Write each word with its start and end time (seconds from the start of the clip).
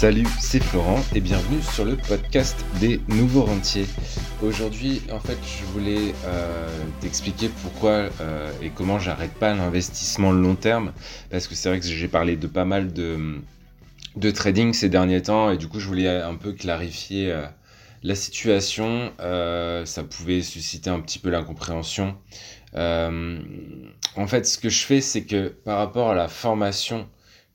Salut, 0.00 0.26
c'est 0.40 0.62
Florent 0.62 0.98
et 1.14 1.20
bienvenue 1.20 1.60
sur 1.60 1.84
le 1.84 1.94
podcast 1.94 2.64
des 2.80 3.02
nouveaux 3.08 3.42
rentiers. 3.42 3.84
Aujourd'hui, 4.42 5.02
en 5.12 5.20
fait, 5.20 5.36
je 5.44 5.66
voulais 5.66 6.14
euh, 6.24 6.66
t'expliquer 7.02 7.50
pourquoi 7.60 8.08
euh, 8.22 8.50
et 8.62 8.70
comment 8.70 8.98
j'arrête 8.98 9.34
pas 9.34 9.52
l'investissement 9.52 10.32
long 10.32 10.54
terme. 10.54 10.94
Parce 11.28 11.46
que 11.46 11.54
c'est 11.54 11.68
vrai 11.68 11.80
que 11.80 11.84
j'ai 11.84 12.08
parlé 12.08 12.36
de 12.36 12.46
pas 12.46 12.64
mal 12.64 12.94
de, 12.94 14.30
trading 14.30 14.72
ces 14.72 14.88
derniers 14.88 15.20
temps 15.20 15.50
et 15.50 15.58
du 15.58 15.68
coup, 15.68 15.80
je 15.80 15.86
voulais 15.86 16.08
un 16.08 16.34
peu 16.34 16.54
clarifier 16.54 17.30
euh, 17.30 17.44
la 18.02 18.14
situation. 18.14 19.12
ça 19.18 20.02
pouvait 20.08 20.40
susciter 20.40 20.88
un 20.88 21.00
petit 21.00 21.18
peu 21.18 21.28
l'incompréhension. 21.28 22.16
en 22.74 24.26
fait, 24.26 24.46
ce 24.46 24.56
que 24.56 24.70
je 24.70 24.82
fais, 24.82 25.02
c'est 25.02 25.24
que 25.24 25.48
par 25.48 25.76
rapport 25.76 26.08
à 26.08 26.14
la 26.14 26.28
formation 26.28 27.06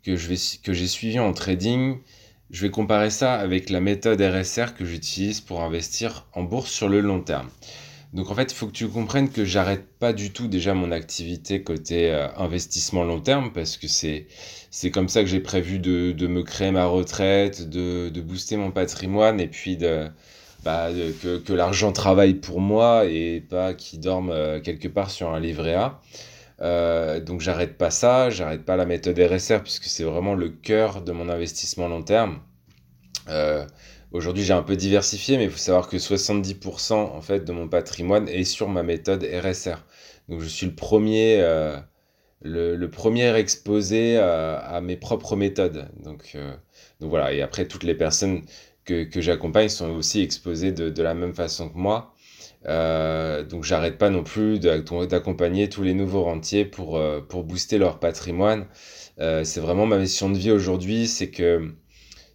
que 0.03 0.15
j'ai 0.15 0.87
suivie 0.87 1.17
en 1.17 1.33
trading, 1.33 1.97
je 2.51 2.61
vais 2.61 2.69
comparer 2.69 3.09
ça 3.09 3.35
avec 3.35 3.69
la 3.69 3.81
méthode 3.81 4.21
RSR 4.21 4.75
que 4.75 4.85
j'utilise 4.85 5.41
pour 5.41 5.61
investir 5.61 6.25
en 6.33 6.43
bourse 6.43 6.71
sur 6.71 6.89
le 6.89 7.01
long 7.01 7.21
terme. 7.21 7.49
Donc 8.13 8.31
en 8.31 8.35
fait, 8.35 8.51
il 8.51 8.55
faut 8.55 8.67
que 8.67 8.71
tu 8.71 8.87
comprennes 8.87 9.29
que 9.29 9.43
j'arrête 9.43 9.85
pas 9.99 10.13
du 10.13 10.31
tout 10.31 10.47
déjà 10.47 10.73
mon 10.73 10.91
activité 10.91 11.63
côté 11.63 12.11
euh, 12.11 12.27
investissement 12.37 13.03
long 13.03 13.19
terme 13.19 13.51
parce 13.51 13.75
que 13.75 13.87
c'est 13.87 14.27
comme 14.91 15.09
ça 15.09 15.21
que 15.21 15.27
j'ai 15.27 15.41
prévu 15.41 15.79
de, 15.79 16.13
de, 16.13 16.27
me 16.27 16.43
créer 16.43 16.71
ma 16.71 16.85
retraite, 16.85 17.69
de, 17.69 18.09
de 18.09 18.21
booster 18.21 18.55
mon 18.55 18.71
patrimoine 18.71 19.41
et 19.41 19.47
puis 19.47 19.75
de, 19.75 20.07
bah, 20.63 20.89
que, 21.21 21.39
que 21.39 21.53
l'argent 21.53 21.91
travaille 21.91 22.35
pour 22.35 22.61
moi 22.61 23.05
et 23.05 23.41
pas 23.41 23.73
qu'il 23.73 23.99
dorme 23.99 24.29
euh, 24.29 24.61
quelque 24.61 24.87
part 24.87 25.11
sur 25.11 25.31
un 25.33 25.39
livret 25.41 25.73
A. 25.75 25.99
Euh, 26.61 27.19
donc 27.19 27.41
j'arrête 27.41 27.77
pas 27.77 27.91
ça, 27.91 28.29
j'arrête 28.29 28.63
pas 28.63 28.75
la 28.77 28.85
méthode 28.85 29.19
RSR 29.19 29.61
puisque 29.61 29.85
c'est 29.85 30.03
vraiment 30.03 30.35
le 30.35 30.49
cœur 30.49 31.01
de 31.01 31.11
mon 31.11 31.29
investissement 31.29 31.87
long 31.87 32.03
terme. 32.03 32.39
Euh, 33.27 33.65
aujourd'hui 34.11 34.43
j'ai 34.43 34.53
un 34.53 34.61
peu 34.61 34.75
diversifié 34.75 35.37
mais 35.37 35.45
il 35.45 35.49
faut 35.49 35.57
savoir 35.57 35.89
que 35.89 35.97
70% 35.97 36.93
en 36.93 37.21
fait 37.21 37.43
de 37.43 37.51
mon 37.51 37.67
patrimoine 37.67 38.29
est 38.29 38.45
sur 38.45 38.69
ma 38.69 38.83
méthode 38.83 39.23
RSR. 39.23 39.83
Donc 40.29 40.41
je 40.41 40.47
suis 40.47 40.65
le 40.65 40.75
premier, 40.75 41.41
euh, 41.41 41.77
le, 42.41 42.87
premier 42.87 43.35
exposé 43.35 44.17
à, 44.17 44.79
mes 44.81 44.95
propres 44.95 45.35
méthodes. 45.35 45.89
Donc, 46.03 46.37
voilà, 47.01 47.33
et 47.33 47.41
après 47.41 47.67
toutes 47.67 47.83
les 47.83 47.95
personnes 47.95 48.43
que, 48.85 49.07
j'accompagne 49.15 49.69
sont 49.69 49.89
aussi 49.91 50.21
exposées 50.21 50.71
de 50.71 51.03
la 51.03 51.13
même 51.13 51.33
façon 51.33 51.69
que 51.69 51.77
moi. 51.77 52.14
Euh, 52.67 53.43
donc 53.43 53.63
j'arrête 53.63 53.97
pas 53.97 54.09
non 54.09 54.23
plus 54.23 54.59
d'accompagner 54.59 55.69
tous 55.69 55.83
les 55.83 55.93
nouveaux 55.93 56.23
rentiers 56.23 56.65
pour, 56.65 56.97
euh, 56.97 57.21
booster 57.21 57.77
leur 57.77 57.99
patrimoine. 57.99 58.67
Euh, 59.19 59.43
c'est 59.43 59.59
vraiment 59.59 59.85
ma 59.85 59.97
mission 59.97 60.29
de 60.29 60.37
vie 60.37 60.51
aujourd'hui, 60.51 61.07
c'est 61.07 61.29
que 61.29 61.71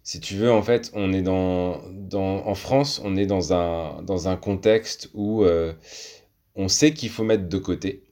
si 0.03 0.19
tu 0.19 0.35
veux, 0.35 0.51
en 0.51 0.63
fait, 0.63 0.91
en 0.95 2.55
France, 2.55 3.01
on 3.03 3.15
est 3.17 3.25
dans 3.25 3.53
un, 3.53 4.01
dans 4.03 4.27
un 4.29 4.35
contexte 4.35 5.09
où 5.13 5.45
on 6.55 6.67
sait 6.67 6.91
qu'il 6.93 7.09
faut 7.09 7.23
mettre 7.23 7.47
de 7.47 7.57
côté, 7.57 8.03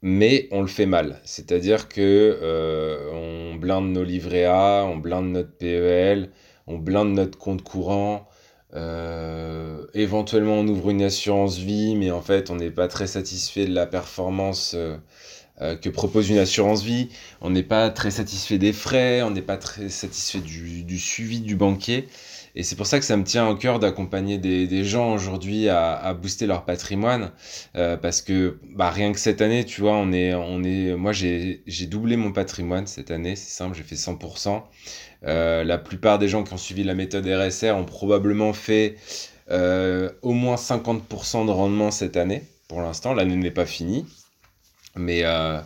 mais 0.00 0.48
on 0.52 0.62
le 0.62 0.68
fait 0.68 0.86
mal. 0.86 1.20
C'est-à-dire 1.24 1.88
que 1.88 3.10
on 3.12 3.56
blinde 3.56 3.92
nos 3.92 4.04
livrets 4.04 4.46
A, 4.46 4.84
on 4.86 4.96
blinde 4.96 5.32
notre 5.32 5.54
PEL, 5.58 6.30
on 6.66 6.78
blinde 6.78 7.12
notre 7.14 7.36
compte 7.36 7.62
courant, 7.62 8.29
euh, 8.74 9.84
éventuellement, 9.94 10.54
on 10.54 10.68
ouvre 10.68 10.90
une 10.90 11.02
assurance 11.02 11.58
vie, 11.58 11.96
mais 11.96 12.10
en 12.10 12.22
fait, 12.22 12.50
on 12.50 12.56
n'est 12.56 12.70
pas 12.70 12.88
très 12.88 13.06
satisfait 13.06 13.66
de 13.66 13.74
la 13.74 13.86
performance 13.86 14.74
euh, 14.74 14.96
euh, 15.60 15.76
que 15.76 15.88
propose 15.88 16.30
une 16.30 16.38
assurance 16.38 16.82
vie. 16.82 17.08
On 17.40 17.50
n'est 17.50 17.62
pas 17.64 17.90
très 17.90 18.10
satisfait 18.10 18.58
des 18.58 18.72
frais, 18.72 19.22
on 19.22 19.30
n'est 19.30 19.42
pas 19.42 19.56
très 19.56 19.88
satisfait 19.88 20.40
du, 20.40 20.84
du, 20.84 20.98
suivi 20.98 21.40
du 21.40 21.56
banquier. 21.56 22.08
Et 22.56 22.62
c'est 22.62 22.76
pour 22.76 22.86
ça 22.86 22.98
que 22.98 23.04
ça 23.04 23.16
me 23.16 23.24
tient 23.24 23.48
au 23.48 23.54
cœur 23.54 23.78
d'accompagner 23.78 24.38
des, 24.38 24.84
gens 24.84 25.12
aujourd'hui 25.12 25.68
à, 25.68 26.14
booster 26.14 26.46
leur 26.46 26.64
patrimoine. 26.64 27.30
parce 27.74 28.22
que 28.22 28.58
bah, 28.74 28.90
rien 28.90 29.12
que 29.12 29.18
cette 29.18 29.40
année, 29.40 29.64
tu 29.64 29.80
vois, 29.80 29.94
on 29.94 30.12
est, 30.12 30.34
on 30.34 30.62
est, 30.64 30.94
moi 30.96 31.12
j'ai 31.12 31.62
doublé 31.88 32.16
mon 32.16 32.32
patrimoine 32.32 32.86
cette 32.86 33.10
année, 33.10 33.36
c'est 33.36 33.50
simple, 33.50 33.76
j'ai 33.76 33.84
fait 33.84 33.96
100%. 33.96 34.62
Euh, 35.26 35.64
la 35.64 35.78
plupart 35.78 36.18
des 36.18 36.28
gens 36.28 36.44
qui 36.44 36.52
ont 36.54 36.58
suivi 36.58 36.82
la 36.82 36.94
méthode 36.94 37.26
RSR 37.26 37.72
ont 37.76 37.84
probablement 37.84 38.52
fait 38.52 38.96
euh, 39.50 40.10
au 40.22 40.32
moins 40.32 40.54
50% 40.56 41.46
de 41.46 41.50
rendement 41.50 41.90
cette 41.90 42.16
année. 42.16 42.42
Pour 42.68 42.80
l'instant, 42.80 43.14
l'année 43.14 43.36
n'est 43.36 43.50
pas 43.50 43.66
finie, 43.66 44.06
mais, 44.96 45.22
euh, 45.24 45.60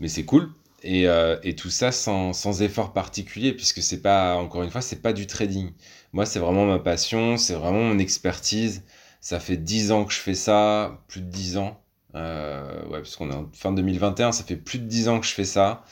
mais 0.00 0.08
c'est 0.08 0.24
cool. 0.24 0.50
Et, 0.88 1.06
et, 1.42 1.56
tout 1.56 1.70
ça 1.70 1.90
sans, 1.90 2.62
effort 2.62 2.92
particulier, 2.92 3.52
puisque 3.52 3.82
c'est 3.82 4.00
pas, 4.02 4.36
encore 4.36 4.62
une 4.62 4.70
fois, 4.70 4.80
c'est 4.80 5.02
pas 5.02 5.12
du 5.12 5.26
trading. 5.26 5.72
Moi, 6.12 6.26
c'est 6.26 6.38
vraiment 6.38 6.64
ma 6.64 6.78
passion, 6.78 7.36
c'est 7.36 7.54
vraiment 7.54 7.82
mon 7.82 7.98
expertise. 7.98 8.82
Ça 9.20 9.40
fait 9.40 9.56
10 9.56 9.92
ans 9.92 10.04
que 10.04 10.12
je 10.12 10.18
fais 10.18 10.34
ça, 10.34 11.02
plus 11.08 11.20
de 11.20 11.28
10 11.28 11.56
ans. 11.58 11.82
Euh, 12.14 12.82
ouais, 12.86 12.98
parce 12.98 13.16
qu'on 13.16 13.30
est 13.30 13.34
en 13.34 13.50
fin 13.52 13.72
2021, 13.72 14.32
ça 14.32 14.44
fait 14.44 14.56
plus 14.56 14.78
de 14.78 14.86
10 14.86 15.08
ans 15.08 15.20
que 15.20 15.26
je 15.26 15.32
fais 15.32 15.44
ça. 15.44 15.84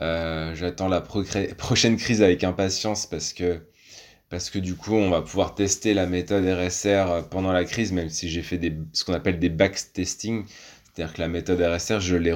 Euh, 0.00 0.54
j'attends 0.54 0.88
la 0.88 1.00
prochaine 1.58 1.96
crise 1.96 2.22
avec 2.22 2.44
impatience 2.44 3.06
parce 3.06 3.32
que, 3.32 3.60
parce 4.28 4.50
que 4.50 4.58
du 4.58 4.76
coup, 4.76 4.94
on 4.94 5.10
va 5.10 5.22
pouvoir 5.22 5.54
tester 5.54 5.94
la 5.94 6.06
méthode 6.06 6.44
RSR 6.44 7.28
pendant 7.30 7.52
la 7.52 7.64
crise, 7.64 7.92
même 7.92 8.08
si 8.08 8.28
j'ai 8.30 8.42
fait 8.42 8.60
ce 8.92 9.04
qu'on 9.04 9.14
appelle 9.14 9.38
des 9.38 9.48
backtesting. 9.48 10.44
C'est-à-dire 10.94 11.14
que 11.14 11.20
la 11.20 11.28
méthode 11.28 11.60
RSR, 11.60 12.00
je 12.00 12.16
l'ai 12.16 12.32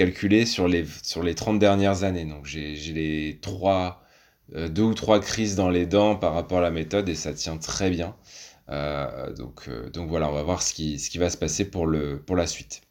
recalculée 0.00 0.46
sur 0.46 0.68
les, 0.68 0.84
sur 1.02 1.22
les 1.22 1.34
30 1.34 1.58
dernières 1.58 2.04
années. 2.04 2.24
Donc 2.24 2.46
j'ai 2.46 2.74
les 2.92 3.38
trois, 3.40 4.02
euh, 4.54 4.68
deux 4.68 4.82
ou 4.82 4.94
trois 4.94 5.20
crises 5.20 5.56
dans 5.56 5.70
les 5.70 5.86
dents 5.86 6.16
par 6.16 6.34
rapport 6.34 6.58
à 6.58 6.62
la 6.62 6.70
méthode 6.70 7.08
et 7.08 7.14
ça 7.14 7.32
tient 7.32 7.56
très 7.58 7.90
bien. 7.90 8.16
Euh, 8.70 9.32
donc, 9.34 9.68
donc 9.92 10.08
voilà, 10.08 10.28
on 10.28 10.32
va 10.32 10.42
voir 10.42 10.62
ce 10.62 10.74
qui, 10.74 10.98
ce 10.98 11.10
qui 11.10 11.18
va 11.18 11.30
se 11.30 11.36
passer 11.36 11.64
pour, 11.70 11.86
le, 11.86 12.20
pour 12.20 12.36
la 12.36 12.46
suite. 12.46 12.82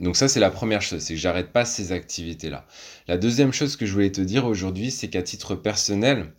Donc 0.00 0.16
ça, 0.16 0.28
c'est 0.28 0.40
la 0.40 0.50
première 0.50 0.80
chose, 0.80 1.02
c'est 1.02 1.12
que 1.14 1.20
j'arrête 1.20 1.52
pas 1.52 1.66
ces 1.66 1.92
activités-là. 1.92 2.66
La 3.06 3.18
deuxième 3.18 3.52
chose 3.52 3.76
que 3.76 3.84
je 3.84 3.92
voulais 3.92 4.10
te 4.10 4.22
dire 4.22 4.46
aujourd'hui, 4.46 4.90
c'est 4.90 5.08
qu'à 5.08 5.22
titre 5.22 5.54
personnel, 5.54 6.32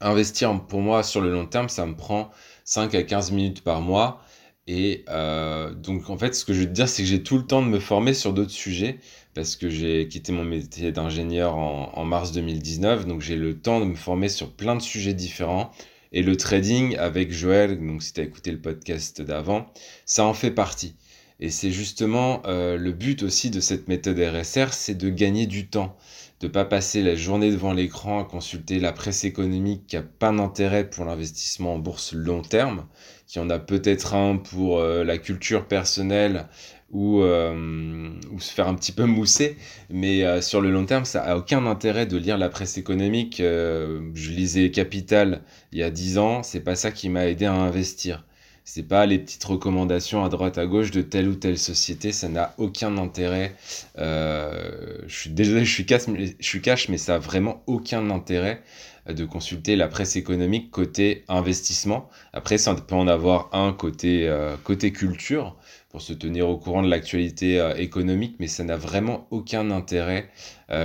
investir 0.00 0.66
pour 0.66 0.80
moi 0.80 1.02
sur 1.02 1.20
le 1.20 1.30
long 1.30 1.44
terme, 1.46 1.68
ça 1.68 1.84
me 1.84 1.94
prend 1.94 2.30
5 2.64 2.94
à 2.94 3.02
15 3.02 3.32
minutes 3.32 3.62
par 3.62 3.82
mois. 3.82 4.22
Et 4.66 5.04
euh, 5.10 5.74
donc 5.74 6.08
en 6.08 6.16
fait, 6.16 6.34
ce 6.34 6.44
que 6.44 6.54
je 6.54 6.60
veux 6.60 6.66
te 6.66 6.72
dire, 6.72 6.88
c'est 6.88 7.02
que 7.02 7.08
j'ai 7.08 7.22
tout 7.22 7.36
le 7.36 7.46
temps 7.46 7.62
de 7.62 7.68
me 7.68 7.80
former 7.80 8.14
sur 8.14 8.32
d'autres 8.32 8.50
sujets 8.50 8.98
parce 9.34 9.56
que 9.56 9.68
j'ai 9.68 10.08
quitté 10.08 10.32
mon 10.32 10.44
métier 10.44 10.92
d'ingénieur 10.92 11.56
en, 11.56 12.04
mars 12.04 12.32
2019, 12.32 13.06
donc 13.06 13.20
j'ai 13.20 13.36
le 13.36 13.58
temps 13.58 13.80
de 13.80 13.84
me 13.84 13.96
former 13.96 14.28
sur 14.28 14.52
plein 14.52 14.76
de 14.76 14.82
sujets 14.82 15.14
différents. 15.14 15.70
Et 16.12 16.22
le 16.22 16.36
trading 16.36 16.96
avec 16.96 17.32
Joël, 17.32 17.84
donc 17.84 18.02
si 18.02 18.12
tu 18.12 18.20
as 18.20 18.24
écouté 18.24 18.52
le 18.52 18.60
podcast 18.60 19.20
d'avant, 19.20 19.66
ça 20.06 20.24
en 20.24 20.34
fait 20.34 20.52
partie. 20.52 20.94
Et 21.40 21.50
c'est 21.50 21.72
justement 21.72 22.42
euh, 22.46 22.76
le 22.76 22.92
but 22.92 23.24
aussi 23.24 23.50
de 23.50 23.58
cette 23.58 23.88
méthode 23.88 24.20
RSR, 24.20 24.72
c'est 24.72 24.94
de 24.94 25.08
gagner 25.08 25.46
du 25.46 25.66
temps, 25.66 25.96
de 26.38 26.46
pas 26.46 26.64
passer 26.64 27.02
la 27.02 27.16
journée 27.16 27.50
devant 27.50 27.72
l'écran 27.72 28.20
à 28.20 28.24
consulter 28.24 28.78
la 28.78 28.92
presse 28.92 29.24
économique 29.24 29.88
qui 29.88 29.96
a 29.96 30.02
pas 30.02 30.30
d'intérêt 30.30 30.88
pour 30.88 31.04
l'investissement 31.04 31.74
en 31.74 31.78
bourse 31.80 32.12
long 32.12 32.42
terme, 32.42 32.86
qui 33.34 33.40
en 33.40 33.50
a 33.50 33.58
peut-être 33.58 34.14
un 34.14 34.36
pour 34.36 34.78
euh, 34.78 35.02
la 35.02 35.18
culture 35.18 35.66
personnelle 35.66 36.46
ou, 36.92 37.20
euh, 37.22 38.08
ou 38.30 38.38
se 38.38 38.52
faire 38.52 38.68
un 38.68 38.76
petit 38.76 38.92
peu 38.92 39.06
mousser, 39.06 39.56
mais 39.90 40.40
sur 40.40 40.60
le 40.60 40.70
long 40.70 40.86
terme, 40.86 41.04
ça 41.04 41.20
a 41.24 41.36
aucun 41.36 41.66
intérêt 41.66 42.06
de 42.06 42.16
lire 42.16 42.38
la 42.38 42.48
presse 42.48 42.78
économique. 42.78 43.38
je 43.38 44.30
lisais 44.30 44.70
Capital 44.70 45.42
il 45.72 45.80
y 45.80 45.82
a 45.82 45.90
10 45.90 46.18
ans, 46.18 46.44
c'est 46.44 46.60
pas 46.60 46.76
ça 46.76 46.92
qui 46.92 47.08
m'a 47.08 47.26
aidé 47.26 47.46
à 47.46 47.54
investir. 47.54 48.24
C'est 48.66 48.82
pas 48.82 49.04
les 49.04 49.18
petites 49.18 49.44
recommandations 49.44 50.24
à 50.24 50.30
droite 50.30 50.56
à 50.56 50.64
gauche 50.64 50.90
de 50.90 51.02
telle 51.02 51.28
ou 51.28 51.34
telle 51.34 51.58
société, 51.58 52.12
ça 52.12 52.30
n'a 52.30 52.54
aucun 52.56 52.96
intérêt. 52.96 53.54
Euh, 53.98 55.02
je 55.06 55.14
suis 55.14 55.30
désolé, 55.30 55.66
je 55.66 55.72
suis, 55.72 55.84
cash, 55.84 56.02
je 56.06 56.46
suis 56.46 56.62
cash, 56.62 56.88
mais 56.88 56.96
ça 56.96 57.16
a 57.16 57.18
vraiment 57.18 57.62
aucun 57.66 58.08
intérêt 58.10 58.62
de 59.06 59.24
consulter 59.24 59.76
la 59.76 59.88
presse 59.88 60.16
économique 60.16 60.70
côté 60.70 61.24
investissement. 61.28 62.08
Après, 62.32 62.58
ça 62.58 62.74
peut 62.74 62.94
en 62.94 63.06
avoir 63.06 63.50
un 63.52 63.72
côté, 63.72 64.28
euh, 64.28 64.56
culture 64.56 65.56
pour 65.90 66.02
se 66.02 66.12
tenir 66.12 66.48
au 66.48 66.56
courant 66.56 66.82
de 66.82 66.88
l'actualité 66.88 67.60
euh, 67.60 67.74
économique, 67.76 68.36
mais 68.38 68.48
ça 68.48 68.64
n'a 68.64 68.76
vraiment 68.76 69.26
aucun 69.30 69.70
intérêt 69.70 70.30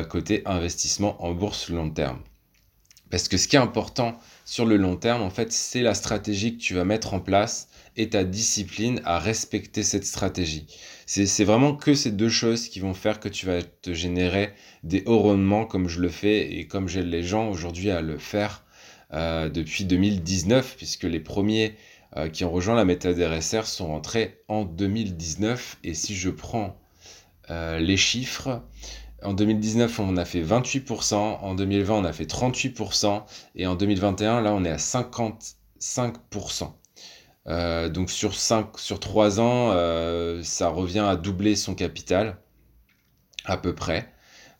côté 0.10 0.44
investissement 0.46 1.24
en 1.24 1.32
bourse 1.32 1.70
long 1.70 1.90
terme. 1.90 2.20
Parce 3.10 3.28
que 3.28 3.38
ce 3.38 3.48
qui 3.48 3.56
est 3.56 3.60
important 3.60 4.18
sur 4.46 4.66
le 4.66 4.78
long 4.78 4.96
terme, 4.96 5.22
en 5.22 5.30
fait, 5.30 5.52
c'est 5.52 5.82
la 5.82 5.94
stratégie 5.94 6.58
que 6.58 6.62
tu 6.62 6.76
vas 6.76 6.86
mettre 6.86 7.14
en 7.14 7.20
place 7.20 7.70
et 7.98 8.10
ta 8.10 8.24
discipline 8.24 9.02
à 9.04 9.20
respecter 9.20 9.84
cette 9.84 10.06
stratégie. 10.06 10.68
C'est 11.12 11.44
vraiment 11.44 11.76
que 11.76 11.96
ces 11.96 12.12
deux 12.12 12.30
choses 12.30 12.68
qui 12.68 12.80
vont 12.80 12.94
faire 12.94 13.20
que 13.20 13.30
tu 13.30 13.48
vas 13.48 13.64
te 13.64 13.94
générer 13.94 14.54
des 14.84 15.02
hauts 15.08 15.18
rendements 15.18 15.66
comme 15.66 15.88
je 15.88 16.02
le 16.02 16.10
fais 16.10 16.54
et 16.54 16.68
comme 16.68 16.88
j'aide 16.88 17.08
les 17.08 17.24
gens 17.24 17.50
aujourd'hui 17.50 17.90
à 17.90 18.02
le 18.02 18.20
faire 18.20 18.64
euh, 19.14 19.50
depuis 19.50 19.86
2019, 19.86 20.76
puisque 20.78 21.06
les 21.06 21.20
premiers 21.20 21.76
euh, 22.16 22.30
qui 22.30 22.46
ont 22.46 22.52
rejoint 22.52 22.76
la 22.76 22.86
méthode 22.86 23.20
RSR 23.20 23.66
sont 23.66 23.88
rentrés 23.88 24.44
en 24.50 24.66
2019. 24.66 25.80
Et 25.84 25.96
si 25.96 26.14
je 26.14 26.30
prends 26.30 26.78
euh, 27.50 27.80
les 27.80 27.98
chiffres, 27.98 28.62
En 29.24 29.34
2019, 29.34 30.00
on 30.00 30.16
a 30.16 30.26
fait 30.26 30.44
28%, 30.44 31.16
en 31.16 31.56
2020, 31.56 31.94
on 31.96 32.06
a 32.06 32.14
fait 32.14 32.30
38%, 32.32 33.24
et 33.56 33.66
en 33.66 33.74
2021, 33.76 34.42
là, 34.42 34.54
on 34.54 34.64
est 34.64 34.70
à 34.70 34.78
55%. 34.78 36.72
Euh, 37.50 37.90
donc 37.90 38.12
sur 38.12 38.36
5, 38.36 38.78
sur 38.78 39.00
3 39.00 39.40
ans, 39.40 39.72
euh, 39.74 40.44
ça 40.44 40.70
revient 40.70 41.00
à 41.00 41.16
doubler 41.16 41.56
son 41.56 41.74
capital, 41.76 42.38
à 43.46 43.58
peu 43.58 43.74
près. 43.76 44.12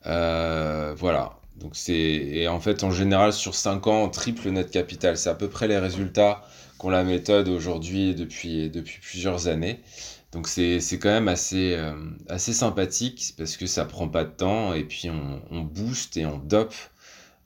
Euh, 0.06 0.94
voilà. 0.96 1.38
Donc 1.56 1.76
c'est 1.76 1.92
et 1.94 2.48
en 2.48 2.58
fait 2.60 2.84
en 2.84 2.90
général 2.90 3.32
sur 3.34 3.54
5 3.54 3.86
ans 3.86 4.04
on 4.04 4.08
triple 4.08 4.48
notre 4.50 4.70
capital. 4.70 5.16
C'est 5.18 5.30
à 5.30 5.34
peu 5.34 5.48
près 5.48 5.68
les 5.68 5.78
résultats 5.78 6.42
qu'ont 6.78 6.90
la 6.90 7.04
méthode 7.04 7.48
aujourd'hui 7.48 8.14
depuis 8.14 8.70
depuis 8.70 9.00
plusieurs 9.00 9.48
années. 9.48 9.80
Donc 10.32 10.48
c'est 10.48 10.80
quand 11.00 11.10
même 11.10 11.28
assez 11.28 11.76
assez 12.28 12.52
sympathique 12.54 13.34
parce 13.36 13.56
que 13.56 13.66
ça 13.66 13.84
prend 13.84 14.08
pas 14.08 14.24
de 14.24 14.30
temps 14.30 14.72
et 14.74 14.84
puis 14.84 15.10
on, 15.10 15.60
booste 15.62 16.16
et 16.16 16.26
on 16.26 16.38
dope 16.38 16.74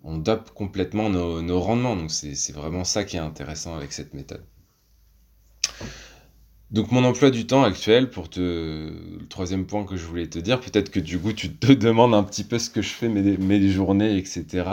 on 0.04 0.18
dope 0.18 0.50
complètement 0.52 1.10
nos, 1.10 1.42
nos 1.42 1.60
rendements. 1.60 1.96
Donc 1.96 2.10
c'est 2.10 2.52
vraiment 2.52 2.84
ça 2.84 3.04
qui 3.04 3.16
est 3.16 3.20
intéressant 3.20 3.76
avec 3.76 3.92
cette 3.92 4.14
méthode. 4.14 4.44
Donc 6.74 6.90
mon 6.90 7.04
emploi 7.04 7.30
du 7.30 7.46
temps 7.46 7.62
actuel, 7.62 8.10
pour 8.10 8.28
te... 8.28 8.40
le 8.40 9.28
troisième 9.28 9.64
point 9.64 9.84
que 9.84 9.96
je 9.96 10.04
voulais 10.04 10.26
te 10.26 10.40
dire, 10.40 10.58
peut-être 10.58 10.90
que 10.90 10.98
du 10.98 11.20
coup 11.20 11.32
tu 11.32 11.48
te 11.54 11.72
demandes 11.72 12.14
un 12.14 12.24
petit 12.24 12.42
peu 12.42 12.58
ce 12.58 12.68
que 12.68 12.82
je 12.82 12.88
fais 12.88 13.08
mes, 13.08 13.36
mes 13.36 13.68
journées, 13.68 14.16
etc. 14.18 14.64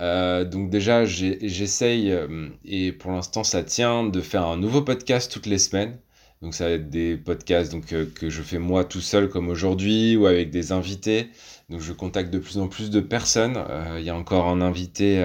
Euh, 0.00 0.44
donc 0.44 0.68
déjà 0.68 1.04
j'essaye, 1.04 2.10
euh, 2.10 2.48
et 2.64 2.90
pour 2.90 3.12
l'instant 3.12 3.44
ça 3.44 3.62
tient, 3.62 4.02
de 4.02 4.20
faire 4.20 4.44
un 4.46 4.56
nouveau 4.56 4.82
podcast 4.82 5.30
toutes 5.30 5.46
les 5.46 5.58
semaines. 5.58 5.96
Donc 6.42 6.54
ça 6.54 6.64
va 6.64 6.72
être 6.72 6.90
des 6.90 7.16
podcasts 7.16 7.70
donc, 7.70 7.92
euh, 7.92 8.04
que 8.12 8.28
je 8.28 8.42
fais 8.42 8.58
moi 8.58 8.82
tout 8.84 9.00
seul 9.00 9.28
comme 9.28 9.48
aujourd'hui 9.48 10.16
ou 10.16 10.26
avec 10.26 10.50
des 10.50 10.72
invités. 10.72 11.28
Donc 11.70 11.82
je 11.82 11.92
contacte 11.92 12.32
de 12.32 12.40
plus 12.40 12.58
en 12.58 12.66
plus 12.66 12.90
de 12.90 12.98
personnes. 12.98 13.62
Il 13.96 14.04
y 14.04 14.10
a 14.10 14.16
encore 14.16 14.48
un 14.48 14.60
invité 14.60 15.24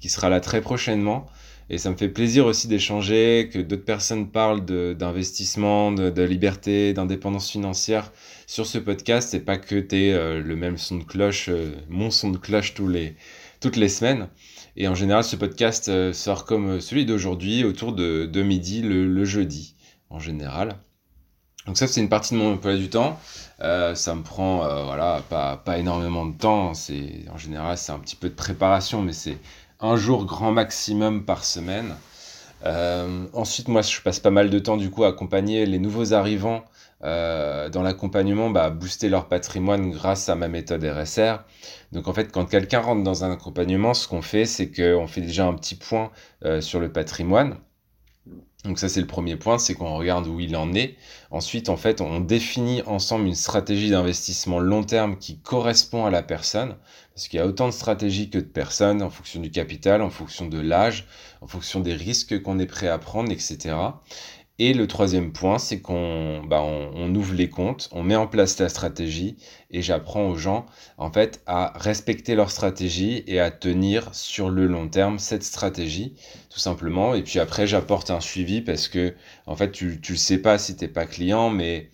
qui 0.00 0.08
sera 0.08 0.30
là 0.30 0.40
très 0.40 0.62
prochainement. 0.62 1.26
Et 1.68 1.78
ça 1.78 1.90
me 1.90 1.96
fait 1.96 2.08
plaisir 2.08 2.46
aussi 2.46 2.68
d'échanger, 2.68 3.50
que 3.52 3.58
d'autres 3.58 3.84
personnes 3.84 4.30
parlent 4.30 4.64
d'investissement, 4.64 5.90
de, 5.90 6.22
liberté, 6.22 6.92
d'indépendance 6.92 7.50
financière 7.50 8.12
sur 8.46 8.66
ce 8.66 8.78
podcast 8.78 9.34
et 9.34 9.40
pas 9.40 9.58
que 9.58 9.80
tu 9.80 9.96
euh, 9.96 10.40
le 10.40 10.54
même 10.54 10.78
son 10.78 10.98
de 10.98 11.02
cloche, 11.02 11.48
euh, 11.48 11.74
mon 11.88 12.12
son 12.12 12.30
de 12.30 12.38
cloche 12.38 12.74
tous 12.74 12.86
les, 12.86 13.16
toutes 13.60 13.74
les 13.74 13.88
semaines. 13.88 14.28
Et 14.76 14.86
en 14.86 14.94
général, 14.94 15.24
ce 15.24 15.34
podcast 15.34 15.88
euh, 15.88 16.12
sort 16.12 16.44
comme 16.44 16.80
celui 16.80 17.04
d'aujourd'hui, 17.04 17.64
autour 17.64 17.92
de, 17.92 18.26
de 18.26 18.42
midi, 18.42 18.82
le, 18.82 19.24
jeudi, 19.24 19.74
en 20.08 20.20
général. 20.20 20.76
Donc 21.66 21.76
ça, 21.76 21.88
c'est 21.88 22.00
une 22.00 22.08
partie 22.08 22.34
de 22.34 22.38
mon 22.38 22.52
emploi 22.52 22.76
du 22.76 22.88
temps. 22.88 23.18
ça 23.58 24.14
me 24.14 24.22
prend, 24.22 24.58
voilà, 24.84 25.20
pas, 25.28 25.56
pas 25.56 25.78
énormément 25.78 26.24
de 26.24 26.36
temps. 26.36 26.70
En 26.70 27.38
général, 27.38 27.76
c'est 27.76 27.90
un 27.90 27.98
petit 27.98 28.14
peu 28.14 28.28
de 28.28 28.34
préparation, 28.34 29.02
mais 29.02 29.12
c'est 29.12 29.36
un 29.80 29.96
jour 29.96 30.24
grand 30.24 30.52
maximum 30.52 31.24
par 31.24 31.44
semaine. 31.44 31.94
Euh, 32.64 33.26
ensuite, 33.32 33.68
moi, 33.68 33.82
je 33.82 34.00
passe 34.00 34.20
pas 34.20 34.30
mal 34.30 34.50
de 34.50 34.58
temps 34.58 34.76
du 34.76 34.90
coup 34.90 35.04
à 35.04 35.08
accompagner 35.08 35.66
les 35.66 35.78
nouveaux 35.78 36.14
arrivants 36.14 36.64
euh, 37.04 37.68
dans 37.68 37.82
l'accompagnement, 37.82 38.50
bah, 38.50 38.70
booster 38.70 39.08
leur 39.08 39.28
patrimoine 39.28 39.90
grâce 39.90 40.28
à 40.28 40.34
ma 40.34 40.48
méthode 40.48 40.82
RSR. 40.82 41.44
Donc 41.92 42.08
en 42.08 42.14
fait, 42.14 42.32
quand 42.32 42.46
quelqu'un 42.46 42.80
rentre 42.80 43.02
dans 43.02 43.24
un 43.24 43.32
accompagnement, 43.32 43.92
ce 43.94 44.08
qu'on 44.08 44.22
fait, 44.22 44.46
c'est 44.46 44.70
qu'on 44.70 45.06
fait 45.06 45.20
déjà 45.20 45.46
un 45.46 45.54
petit 45.54 45.74
point 45.74 46.10
euh, 46.44 46.60
sur 46.60 46.80
le 46.80 46.90
patrimoine. 46.90 47.56
Donc 48.64 48.78
ça 48.80 48.88
c'est 48.88 49.00
le 49.00 49.06
premier 49.06 49.36
point, 49.36 49.58
c'est 49.58 49.74
qu'on 49.74 49.96
regarde 49.96 50.26
où 50.26 50.40
il 50.40 50.56
en 50.56 50.74
est. 50.74 50.96
Ensuite, 51.30 51.68
en 51.68 51.76
fait, 51.76 52.00
on 52.00 52.20
définit 52.20 52.82
ensemble 52.82 53.26
une 53.26 53.34
stratégie 53.34 53.90
d'investissement 53.90 54.58
long 54.58 54.82
terme 54.82 55.18
qui 55.18 55.38
correspond 55.38 56.04
à 56.04 56.10
la 56.10 56.22
personne, 56.22 56.76
parce 57.14 57.28
qu'il 57.28 57.38
y 57.38 57.42
a 57.42 57.46
autant 57.46 57.66
de 57.66 57.72
stratégies 57.72 58.28
que 58.28 58.38
de 58.38 58.44
personnes 58.44 59.02
en 59.02 59.10
fonction 59.10 59.40
du 59.40 59.50
capital, 59.50 60.02
en 60.02 60.10
fonction 60.10 60.48
de 60.48 60.58
l'âge, 60.58 61.06
en 61.40 61.46
fonction 61.46 61.80
des 61.80 61.94
risques 61.94 62.42
qu'on 62.42 62.58
est 62.58 62.66
prêt 62.66 62.88
à 62.88 62.98
prendre, 62.98 63.30
etc. 63.30 63.76
Et 64.58 64.72
le 64.72 64.86
troisième 64.86 65.32
point, 65.32 65.58
c'est 65.58 65.80
qu'on 65.80 66.42
bah, 66.42 66.62
ouvre 66.62 67.34
les 67.34 67.50
comptes, 67.50 67.90
on 67.92 68.02
met 68.02 68.16
en 68.16 68.26
place 68.26 68.58
la 68.58 68.70
stratégie 68.70 69.36
et 69.70 69.82
j'apprends 69.82 70.28
aux 70.28 70.36
gens 70.36 70.64
en 70.96 71.12
fait 71.12 71.42
à 71.46 71.74
respecter 71.76 72.34
leur 72.34 72.50
stratégie 72.50 73.22
et 73.26 73.38
à 73.38 73.50
tenir 73.50 74.14
sur 74.14 74.48
le 74.48 74.66
long 74.66 74.88
terme 74.88 75.18
cette 75.18 75.42
stratégie 75.42 76.14
tout 76.48 76.58
simplement. 76.58 77.14
Et 77.14 77.22
puis 77.22 77.38
après, 77.38 77.66
j'apporte 77.66 78.10
un 78.10 78.20
suivi 78.20 78.62
parce 78.62 78.88
que 78.88 79.14
en 79.46 79.56
fait, 79.56 79.72
tu 79.72 80.00
tu 80.00 80.16
sais 80.16 80.38
pas 80.38 80.56
si 80.58 80.74
t'es 80.74 80.88
pas 80.88 81.04
client, 81.04 81.50
mais 81.50 81.90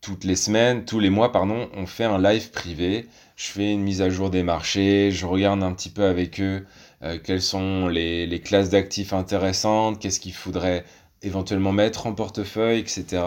toutes 0.00 0.24
les 0.24 0.36
semaines, 0.36 0.84
tous 0.86 1.00
les 1.00 1.10
mois, 1.10 1.30
pardon, 1.32 1.68
on 1.74 1.86
fait 1.86 2.04
un 2.04 2.18
live 2.20 2.50
privé. 2.50 3.06
Je 3.36 3.48
fais 3.48 3.72
une 3.72 3.82
mise 3.82 4.00
à 4.02 4.10
jour 4.10 4.30
des 4.30 4.42
marchés, 4.42 5.10
je 5.12 5.26
regarde 5.26 5.62
un 5.62 5.72
petit 5.74 5.90
peu 5.90 6.04
avec 6.04 6.40
eux 6.40 6.64
euh, 7.02 7.18
quelles 7.22 7.42
sont 7.42 7.86
les, 7.88 8.26
les 8.26 8.40
classes 8.40 8.70
d'actifs 8.70 9.12
intéressantes, 9.12 10.00
qu'est-ce 10.00 10.20
qu'il 10.20 10.32
faudrait 10.32 10.84
éventuellement 11.22 11.72
mettre 11.72 12.06
en 12.06 12.14
portefeuille, 12.14 12.78
etc. 12.78 13.22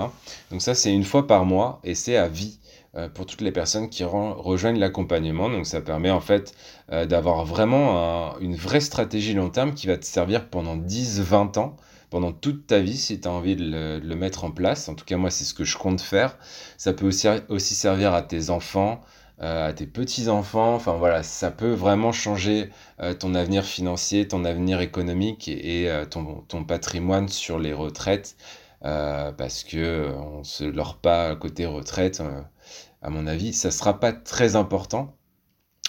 Donc 0.51 0.61
ça, 0.61 0.73
c'est 0.73 0.93
une 0.93 1.03
fois 1.03 1.27
par 1.27 1.45
mois 1.45 1.79
et 1.83 1.95
c'est 1.95 2.17
à 2.17 2.27
vie 2.27 2.59
euh, 2.95 3.07
pour 3.07 3.25
toutes 3.25 3.41
les 3.41 3.51
personnes 3.53 3.89
qui 3.89 4.03
rejoignent 4.03 4.79
l'accompagnement. 4.79 5.49
Donc 5.49 5.65
ça 5.65 5.81
permet 5.81 6.11
en 6.11 6.19
fait 6.19 6.53
euh, 6.91 7.05
d'avoir 7.05 7.45
vraiment 7.45 8.37
une 8.39 8.55
vraie 8.55 8.81
stratégie 8.81 9.33
long 9.33 9.49
terme 9.49 9.73
qui 9.73 9.87
va 9.87 9.97
te 9.97 10.05
servir 10.05 10.49
pendant 10.49 10.77
10-20 10.77 11.57
ans, 11.59 11.77
pendant 12.09 12.33
toute 12.33 12.67
ta 12.67 12.79
vie 12.79 12.97
si 12.97 13.19
tu 13.19 13.27
as 13.27 13.31
envie 13.31 13.55
de 13.55 14.01
le, 14.03 14.15
mettre 14.15 14.43
en 14.43 14.51
place. 14.51 14.89
En 14.89 14.95
tout 14.95 15.05
cas, 15.05 15.17
moi, 15.17 15.29
c'est 15.29 15.45
ce 15.45 15.53
que 15.53 15.63
je 15.63 15.77
compte 15.77 16.01
faire. 16.01 16.37
Ça 16.77 16.91
peut 16.93 17.07
aussi, 17.07 17.75
servir 17.75 18.13
à 18.13 18.21
tes 18.21 18.49
enfants, 18.49 19.01
à 19.41 19.73
tes 19.73 19.87
petits-enfants. 19.87 20.75
Enfin 20.75 20.93
voilà, 20.93 21.23
ça 21.23 21.51
peut 21.51 21.73
vraiment 21.73 22.11
changer 22.11 22.69
euh, 23.01 23.13
ton 23.13 23.35
avenir 23.35 23.65
financier, 23.65 24.27
ton 24.27 24.45
avenir 24.45 24.81
économique 24.81 25.47
et, 25.47 25.89
euh, 25.89 26.05
ton, 26.05 26.43
ton, 26.47 26.63
patrimoine 26.63 27.27
sur 27.27 27.59
les 27.59 27.73
retraites. 27.73 28.35
parce 28.81 29.63
que 29.63 30.11
on 30.15 30.43
se 30.43 30.63
leurre 30.63 30.97
pas 30.97 31.35
côté 31.35 31.65
retraite, 31.65 32.21
à 33.01 33.09
mon 33.09 33.27
avis, 33.27 33.53
ça 33.53 33.71
sera 33.71 33.99
pas 33.99 34.13
très 34.13 34.55
important. 34.55 35.15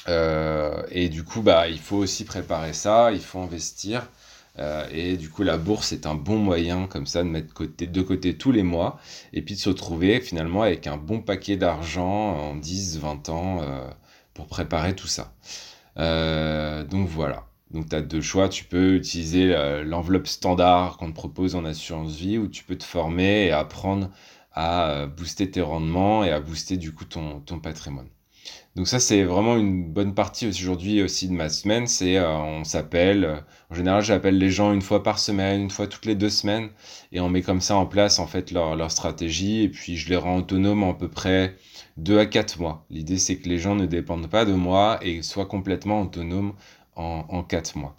et 0.09 1.09
du 1.11 1.25
coup, 1.25 1.43
bah, 1.43 1.69
il 1.69 1.79
faut 1.81 1.97
aussi 1.99 2.25
préparer 2.25 2.73
ça, 2.73 3.13
il 3.13 3.21
faut 3.21 3.41
investir. 3.41 4.09
Euh, 4.59 4.87
et 4.93 5.17
du 5.17 5.31
coup, 5.31 5.43
la 5.43 5.57
bourse 5.57 5.93
est 5.93 6.07
un 6.07 6.15
bon 6.15 6.37
moyen 6.39 6.87
comme 6.87 7.07
ça 7.07 7.23
de 7.23 7.29
mettre 7.29 7.55
côté, 7.55 7.87
de 7.87 8.03
côté 8.03 8.37
tous 8.37 8.53
les 8.53 8.63
mois 8.63 8.99
et 9.33 9.43
puis 9.43 9.55
de 9.55 9.61
se 9.61 9.71
retrouver 9.71 10.21
finalement 10.21 10.63
avec 10.63 10.87
un 10.87 10.97
bon 10.99 11.21
paquet 11.21 11.57
d'argent 11.57 12.37
en 12.37 12.57
10, 12.57 12.99
20 12.99 13.29
ans 13.31 13.63
euh, 13.63 13.89
pour 14.35 14.47
préparer 14.47 14.95
tout 14.95 15.07
ça. 15.07 15.35
Euh, 15.99 16.85
donc 16.85 17.09
voilà. 17.09 17.47
Donc 17.71 17.89
tu 17.89 17.97
as 17.97 18.03
deux 18.03 18.21
choix. 18.21 18.49
Tu 18.49 18.65
peux 18.65 18.97
utiliser 18.97 19.55
l'enveloppe 19.85 20.27
standard 20.27 20.99
qu'on 20.99 21.09
te 21.09 21.15
propose 21.15 21.55
en 21.55 21.65
assurance 21.65 22.15
vie 22.17 22.39
ou 22.39 22.49
tu 22.49 22.65
peux 22.65 22.77
te 22.77 22.85
former 22.85 23.47
et 23.47 23.53
apprendre 23.53 24.11
à 24.53 25.07
booster 25.07 25.51
tes 25.51 25.63
rendements 25.63 26.25
et 26.25 26.31
à 26.31 26.41
booster 26.41 26.77
du 26.77 26.93
coup 26.93 27.07
ton, 27.07 27.41
ton 27.41 27.61
patrimoine. 27.61 28.09
Donc 28.75 28.89
ça, 28.89 29.01
c'est 29.01 29.23
vraiment 29.25 29.57
une 29.57 29.85
bonne 29.93 30.15
partie 30.15 30.47
aujourd'hui 30.47 31.03
aussi 31.03 31.29
de 31.29 31.35
ma 31.35 31.49
semaine. 31.51 31.87
C'est 31.87 32.17
euh, 32.17 32.29
on 32.39 32.65
s'appelle. 32.65 33.25
Euh, 33.25 33.37
en 33.71 33.75
général, 33.75 34.03
j'appelle 34.03 34.39
les 34.39 34.51
gens 34.51 34.73
une 34.73 34.81
fois 34.83 35.03
par 35.03 35.19
semaine, 35.19 35.63
une 35.63 35.71
fois 35.71 35.87
toutes 35.87 36.07
les 36.07 36.15
deux 36.15 36.31
semaines, 36.31 36.71
et 37.13 37.21
on 37.21 37.29
met 37.29 37.43
comme 37.43 37.61
ça 37.61 37.77
en 37.77 37.87
place 37.87 38.19
en 38.19 38.27
fait 38.27 38.51
leur, 38.51 38.91
stratégie. 38.91 39.63
Et 39.63 39.69
puis 39.69 39.97
je 39.97 40.09
les 40.09 40.17
rends 40.17 40.39
autonomes 40.39 40.83
en 40.83 40.93
à 40.93 40.95
peu 40.95 41.09
près 41.09 41.57
deux 41.99 42.19
à 42.19 42.27
quatre 42.27 42.59
mois. 42.61 42.87
L'idée, 42.91 43.19
c'est 43.19 43.37
que 43.39 43.49
les 43.49 43.59
gens 43.59 43.75
ne 43.75 43.87
dépendent 43.87 44.29
pas 44.31 44.45
de 44.45 44.55
moi 44.55 44.99
et 45.03 45.23
soient 45.23 45.47
complètement 45.47 46.01
autonomes 46.03 46.55
en, 46.97 47.25
en 47.29 47.43
quatre 47.43 47.77
mois. 47.77 47.95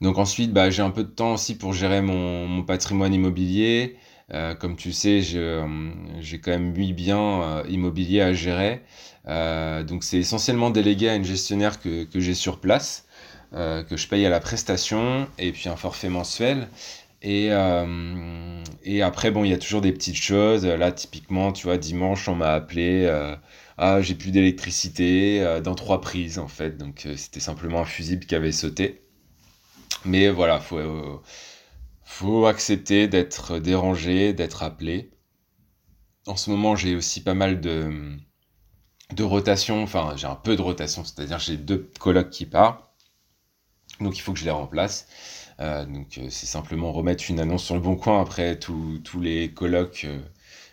Donc 0.00 0.18
ensuite, 0.18 0.52
bah, 0.52 0.70
j'ai 0.70 0.82
un 0.82 0.90
peu 0.90 1.04
de 1.04 1.10
temps 1.10 1.34
aussi 1.34 1.56
pour 1.56 1.72
gérer 1.72 2.02
mon 2.02 2.62
patrimoine 2.62 3.12
immobilier. 3.14 3.96
Euh, 4.32 4.54
comme 4.54 4.76
tu 4.76 4.92
sais, 4.92 5.22
euh, 5.34 5.66
j'ai 6.20 6.38
quand 6.40 6.52
même 6.52 6.74
8 6.74 6.92
biens 6.92 7.42
euh, 7.42 7.64
immobiliers 7.68 8.20
à 8.22 8.32
gérer. 8.32 8.82
donc 9.26 10.04
c'est 10.04 10.18
essentiellement 10.18 10.70
délégué 10.70 11.08
à 11.08 11.14
une 11.16 11.24
gestionnaire 11.24 11.80
que, 11.80 12.04
que 12.04 12.20
j'ai 12.20 12.34
sur 12.34 12.60
place, 12.60 13.06
que 13.52 13.96
je 13.96 14.08
paye 14.08 14.24
à 14.26 14.30
la 14.30 14.40
prestation, 14.40 15.28
et 15.38 15.52
puis 15.52 15.68
un 15.68 15.76
forfait 15.76 16.08
mensuel. 16.08 16.68
Et, 17.22 17.50
et 18.84 19.02
après, 19.02 19.30
bon, 19.30 19.44
il 19.44 19.50
y 19.50 19.54
a 19.54 19.58
toujours 19.58 19.80
des 19.82 19.92
petites 19.92 20.16
choses. 20.16 20.64
Là, 20.66 20.92
typiquement, 20.92 21.52
tu 21.52 21.66
vois, 21.66 21.76
dimanche, 21.76 22.28
on 22.28 22.34
m'a 22.36 22.52
appelé. 22.54 23.08
ah, 23.78 24.00
j'ai 24.00 24.14
plus 24.14 24.30
d'électricité 24.30 25.60
dans 25.62 25.74
trois 25.74 26.00
prises, 26.00 26.38
en 26.38 26.48
fait. 26.48 26.76
Donc, 26.78 27.06
c'était 27.16 27.40
simplement 27.40 27.80
un 27.80 27.84
fusible 27.84 28.24
qui 28.26 28.34
avait 28.34 28.52
sauté. 28.52 29.02
Mais 30.04 30.28
voilà, 30.30 30.60
faut 30.60 30.78
faut 32.10 32.46
accepter 32.46 33.06
d'être 33.08 33.58
dérangé, 33.58 34.32
d'être 34.32 34.62
appelé. 34.64 35.10
En 36.26 36.36
ce 36.36 36.50
moment, 36.50 36.74
j'ai 36.76 36.96
aussi 36.96 37.22
pas 37.22 37.34
mal 37.34 37.60
de, 37.60 38.16
de 39.14 39.22
rotation, 39.22 39.82
enfin 39.82 40.14
j'ai 40.16 40.26
un 40.26 40.34
peu 40.34 40.56
de 40.56 40.60
rotation, 40.62 41.04
c'est-à-dire 41.04 41.38
j'ai 41.38 41.56
deux 41.56 41.90
colocs 42.00 42.30
qui 42.30 42.46
partent, 42.46 42.84
donc 44.00 44.18
il 44.18 44.20
faut 44.20 44.32
que 44.32 44.38
je 44.40 44.44
les 44.44 44.50
remplace. 44.50 45.06
Euh, 45.60 45.86
donc 45.86 46.18
euh, 46.18 46.26
c'est 46.30 46.46
simplement 46.46 46.92
remettre 46.92 47.24
une 47.30 47.38
annonce 47.40 47.64
sur 47.64 47.74
le 47.76 47.80
bon 47.80 47.96
coin 47.96 48.20
après 48.20 48.58
tous 48.58 49.00
les 49.20 49.52
colocs 49.52 50.04
euh, 50.04 50.18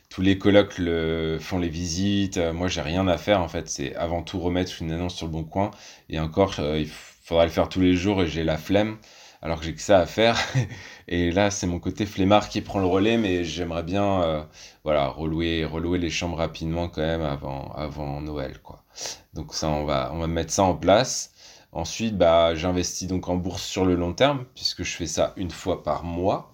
tous 0.09 0.21
les 0.21 0.37
colocs 0.37 0.77
le, 0.77 1.37
font 1.39 1.59
les 1.59 1.69
visites. 1.69 2.37
moi, 2.37 2.67
j'ai 2.69 2.81
rien 2.81 3.07
à 3.07 3.17
faire 3.17 3.41
en 3.41 3.47
fait. 3.49 3.69
C'est 3.69 3.95
avant 3.95 4.23
tout 4.23 4.39
remettre 4.39 4.81
une 4.81 4.91
annonce 4.91 5.15
sur 5.15 5.27
le 5.27 5.33
bon 5.33 5.43
coin. 5.43 5.71
Et 6.09 6.19
encore, 6.19 6.55
il 6.59 6.87
faudra 6.87 7.45
le 7.45 7.51
faire 7.51 7.69
tous 7.69 7.81
les 7.81 7.93
jours 7.95 8.23
et 8.23 8.27
j'ai 8.27 8.43
la 8.45 8.57
flemme 8.57 8.97
alors 9.41 9.59
que 9.59 9.65
j'ai 9.65 9.73
que 9.73 9.81
ça 9.81 9.99
à 9.99 10.05
faire. 10.05 10.37
et 11.07 11.31
là, 11.31 11.51
c'est 11.51 11.67
mon 11.67 11.79
côté 11.79 12.05
flemmard 12.05 12.49
qui 12.49 12.61
prend 12.61 12.79
le 12.79 12.85
relais, 12.85 13.17
mais 13.17 13.43
j'aimerais 13.43 13.83
bien 13.83 14.21
euh, 14.23 14.43
voilà, 14.83 15.07
relouer, 15.07 15.65
relouer 15.65 15.99
les 15.99 16.09
chambres 16.09 16.37
rapidement 16.37 16.89
quand 16.89 17.01
même 17.01 17.21
avant, 17.21 17.71
avant 17.73 18.21
Noël. 18.21 18.59
Quoi. 18.61 18.83
Donc 19.33 19.53
ça, 19.53 19.69
on 19.69 19.85
va, 19.85 20.11
on 20.13 20.19
va 20.19 20.27
mettre 20.27 20.51
ça 20.51 20.63
en 20.63 20.75
place. 20.75 21.31
Ensuite, 21.71 22.17
bah, 22.17 22.55
j'investis 22.55 23.07
donc 23.07 23.27
en 23.29 23.35
bourse 23.35 23.63
sur 23.63 23.85
le 23.85 23.95
long 23.95 24.13
terme, 24.13 24.45
puisque 24.55 24.83
je 24.83 24.95
fais 24.95 25.05
ça 25.05 25.33
une 25.37 25.51
fois 25.51 25.83
par 25.83 26.03
mois. 26.03 26.53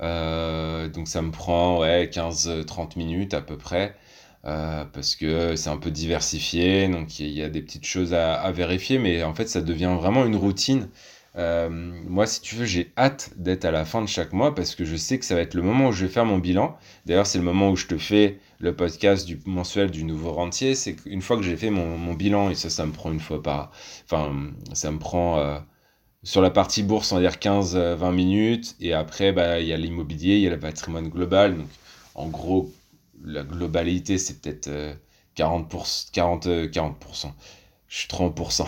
Euh, 0.00 0.88
donc 0.88 1.08
ça 1.08 1.22
me 1.22 1.30
prend 1.30 1.80
ouais, 1.80 2.06
15-30 2.06 2.98
minutes 2.98 3.34
à 3.34 3.40
peu 3.40 3.56
près. 3.56 3.96
Euh, 4.44 4.84
parce 4.86 5.14
que 5.14 5.54
c'est 5.54 5.70
un 5.70 5.76
peu 5.76 5.92
diversifié, 5.92 6.88
donc 6.88 7.20
il 7.20 7.28
y, 7.28 7.42
a 7.42 7.48
des 7.48 7.62
petites 7.62 7.86
choses 7.86 8.12
à, 8.12 8.34
à, 8.34 8.50
vérifier, 8.50 8.98
mais 8.98 9.22
en 9.22 9.34
fait 9.34 9.48
ça 9.48 9.60
devient 9.60 9.94
vraiment 9.96 10.24
une 10.24 10.34
routine 10.34 10.88
euh, 11.36 11.68
moi, 11.70 12.26
si 12.26 12.40
tu 12.42 12.56
veux, 12.56 12.64
j'ai 12.66 12.92
hâte 12.98 13.30
d'être 13.36 13.64
à 13.64 13.70
la 13.70 13.84
fin 13.84 14.02
de 14.02 14.06
chaque 14.06 14.32
mois 14.32 14.54
parce 14.54 14.74
que 14.74 14.84
je 14.84 14.96
sais 14.96 15.18
que 15.18 15.24
ça 15.24 15.34
va 15.34 15.40
être 15.40 15.54
le 15.54 15.62
moment 15.62 15.88
où 15.88 15.92
je 15.92 16.04
vais 16.04 16.12
faire 16.12 16.26
mon 16.26 16.38
bilan. 16.38 16.76
D'ailleurs, 17.06 17.26
c'est 17.26 17.38
le 17.38 17.44
moment 17.44 17.70
où 17.70 17.76
je 17.76 17.86
te 17.86 17.96
fais 17.96 18.38
le 18.58 18.76
podcast 18.76 19.26
du 19.26 19.40
mensuel 19.46 19.90
du 19.90 20.04
nouveau 20.04 20.32
rentier. 20.32 20.74
C'est 20.74 20.94
qu'une 20.94 21.22
fois 21.22 21.36
que 21.36 21.42
j'ai 21.42 21.56
fait 21.56 21.70
mon, 21.70 22.14
bilan, 22.14 22.50
et 22.50 22.54
ça, 22.54 22.68
ça 22.70 22.84
me 22.86 22.92
prend 22.92 23.10
une 23.12 23.20
fois 23.20 23.42
par. 23.42 23.72
Enfin, 24.04 24.50
ça 24.74 24.90
me 24.90 24.98
prend. 24.98 25.38
Euh, 25.38 25.58
sur 26.24 26.40
la 26.40 26.50
partie 26.50 26.84
bourse, 26.84 27.10
on 27.12 27.16
va 27.16 27.22
dire 27.22 27.38
15-20 27.38 28.14
minutes. 28.14 28.76
Et 28.80 28.92
après, 28.92 29.32
bah, 29.32 29.60
il 29.60 29.66
y 29.66 29.72
a 29.72 29.76
l'immobilier, 29.76 30.36
il 30.36 30.42
y 30.42 30.46
a 30.46 30.50
le 30.50 30.58
patrimoine 30.58 31.08
global. 31.08 31.56
Donc, 31.56 31.66
en 32.14 32.28
gros, 32.28 32.70
la 33.24 33.42
globalité, 33.42 34.18
c'est 34.18 34.40
peut-être 34.40 34.70
40%, 35.36 36.10
40, 36.12 36.46
40% 36.46 37.32
je 37.92 37.98
suis 37.98 38.08
30%. 38.08 38.66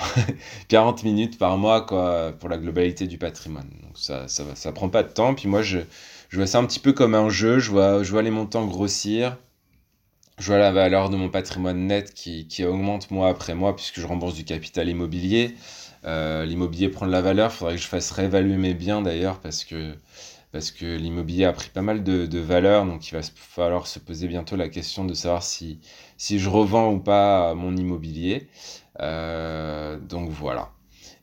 40 0.69 1.03
minutes 1.05 1.39
par 1.39 1.57
mois 1.57 1.81
quoi, 1.81 2.33
pour 2.39 2.51
la 2.51 2.59
globalité 2.59 3.07
du 3.07 3.17
patrimoine. 3.17 3.71
Donc 3.83 3.97
ça, 3.97 4.29
ça, 4.29 4.45
ça 4.55 4.71
prend 4.71 4.91
pas 4.91 5.03
de 5.03 5.09
temps. 5.09 5.35
Puis 5.35 5.49
moi, 5.49 5.63
je, 5.63 5.79
je 6.29 6.37
vois 6.37 6.47
ça 6.47 6.59
un 6.59 6.67
petit 6.67 6.79
peu 6.79 6.93
comme 6.93 7.15
un 7.15 7.31
jeu. 7.31 7.59
Je 7.59 7.71
vois, 7.71 8.03
je 8.03 8.11
vois 8.11 8.21
les 8.21 8.31
montants 8.31 8.67
grossir. 8.67 9.39
Je 10.39 10.47
vois 10.47 10.59
la 10.59 10.73
valeur 10.73 11.09
de 11.09 11.17
mon 11.17 11.31
patrimoine 11.31 11.87
net 11.87 12.13
qui, 12.13 12.47
qui 12.49 12.65
augmente 12.67 13.11
mois 13.11 13.31
après 13.31 13.55
mois 13.55 13.75
puisque 13.75 13.99
je 13.99 14.07
rembourse 14.07 14.35
du 14.35 14.45
capital 14.45 14.91
immobilier. 14.91 15.55
Euh, 16.05 16.45
l'immobilier 16.45 16.91
prend 16.91 17.07
de 17.07 17.13
la 17.13 17.23
valeur. 17.23 17.51
Il 17.51 17.57
faudrait 17.57 17.77
que 17.77 17.81
je 17.81 17.87
fasse 17.89 18.11
réévaluer 18.11 18.59
mes 18.59 18.75
biens 18.75 19.01
d'ailleurs 19.01 19.41
parce 19.41 19.65
que, 19.65 19.95
parce 20.53 20.71
que 20.71 20.85
l'immobilier 20.97 21.47
a 21.47 21.53
pris 21.55 21.71
pas 21.71 21.81
mal 21.83 22.05
de, 22.05 22.27
de 22.27 22.39
valeur. 22.41 22.85
Donc 22.85 23.09
il 23.09 23.13
va 23.15 23.23
falloir 23.35 23.87
se 23.87 23.99
poser 24.01 24.29
bientôt 24.29 24.57
la 24.57 24.69
question 24.69 25.07
de 25.07 25.15
savoir 25.15 25.43
si, 25.43 25.79
si 26.19 26.39
je 26.39 26.51
revends 26.51 26.93
ou 26.93 26.99
pas 26.99 27.55
mon 27.55 27.75
immobilier. 27.75 28.49
Euh, 29.01 29.99
donc 29.99 30.31
voilà. 30.31 30.71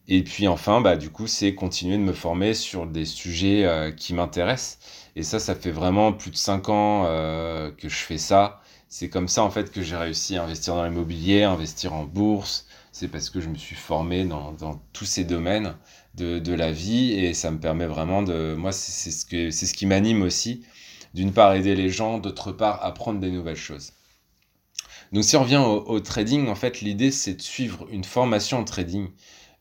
Et 0.07 0.23
puis 0.23 0.47
enfin, 0.47 0.81
bah, 0.81 0.97
du 0.97 1.09
coup, 1.09 1.27
c'est 1.27 1.53
continuer 1.55 1.97
de 1.97 2.03
me 2.03 2.13
former 2.13 2.53
sur 2.53 2.85
des 2.87 3.05
sujets 3.05 3.65
euh, 3.65 3.91
qui 3.91 4.13
m'intéressent. 4.13 4.79
Et 5.15 5.23
ça, 5.23 5.39
ça 5.39 5.55
fait 5.55 5.71
vraiment 5.71 6.13
plus 6.13 6.31
de 6.31 6.35
5 6.37 6.69
ans 6.69 7.03
euh, 7.05 7.71
que 7.71 7.89
je 7.89 7.95
fais 7.95 8.17
ça. 8.17 8.61
C'est 8.89 9.09
comme 9.09 9.27
ça, 9.27 9.43
en 9.43 9.49
fait, 9.49 9.71
que 9.71 9.81
j'ai 9.81 9.95
réussi 9.95 10.37
à 10.37 10.43
investir 10.43 10.75
dans 10.75 10.83
l'immobilier, 10.83 11.43
investir 11.43 11.93
en 11.93 12.03
bourse. 12.03 12.67
C'est 12.91 13.07
parce 13.07 13.29
que 13.29 13.39
je 13.39 13.47
me 13.47 13.55
suis 13.55 13.75
formé 13.75 14.25
dans, 14.25 14.53
tous 14.91 15.05
ces 15.05 15.23
domaines 15.23 15.75
de, 16.15 16.53
la 16.53 16.71
vie. 16.71 17.13
Et 17.13 17.33
ça 17.33 17.51
me 17.51 17.59
permet 17.59 17.85
vraiment 17.85 18.21
de... 18.21 18.55
Moi, 18.57 18.73
c'est 18.73 19.11
ce, 19.11 19.65
ce 19.65 19.73
qui 19.73 19.85
m'anime 19.85 20.23
aussi. 20.23 20.65
D'une 21.13 21.31
part, 21.33 21.53
aider 21.53 21.75
les 21.75 21.89
gens, 21.89 22.17
d'autre 22.17 22.51
part, 22.51 22.83
apprendre 22.83 23.19
des 23.19 23.31
nouvelles 23.31 23.55
choses. 23.55 23.93
Donc 25.11 25.23
si 25.23 25.35
on 25.35 25.41
revient 25.41 25.57
au, 25.57 25.99
trading, 25.99 26.47
en 26.47 26.55
fait, 26.55 26.81
l'idée 26.81 27.11
c'est 27.11 27.33
de 27.35 27.41
suivre 27.41 27.85
une 27.91 28.03
formation 28.03 28.59
en 28.59 28.63
trading. 28.63 29.09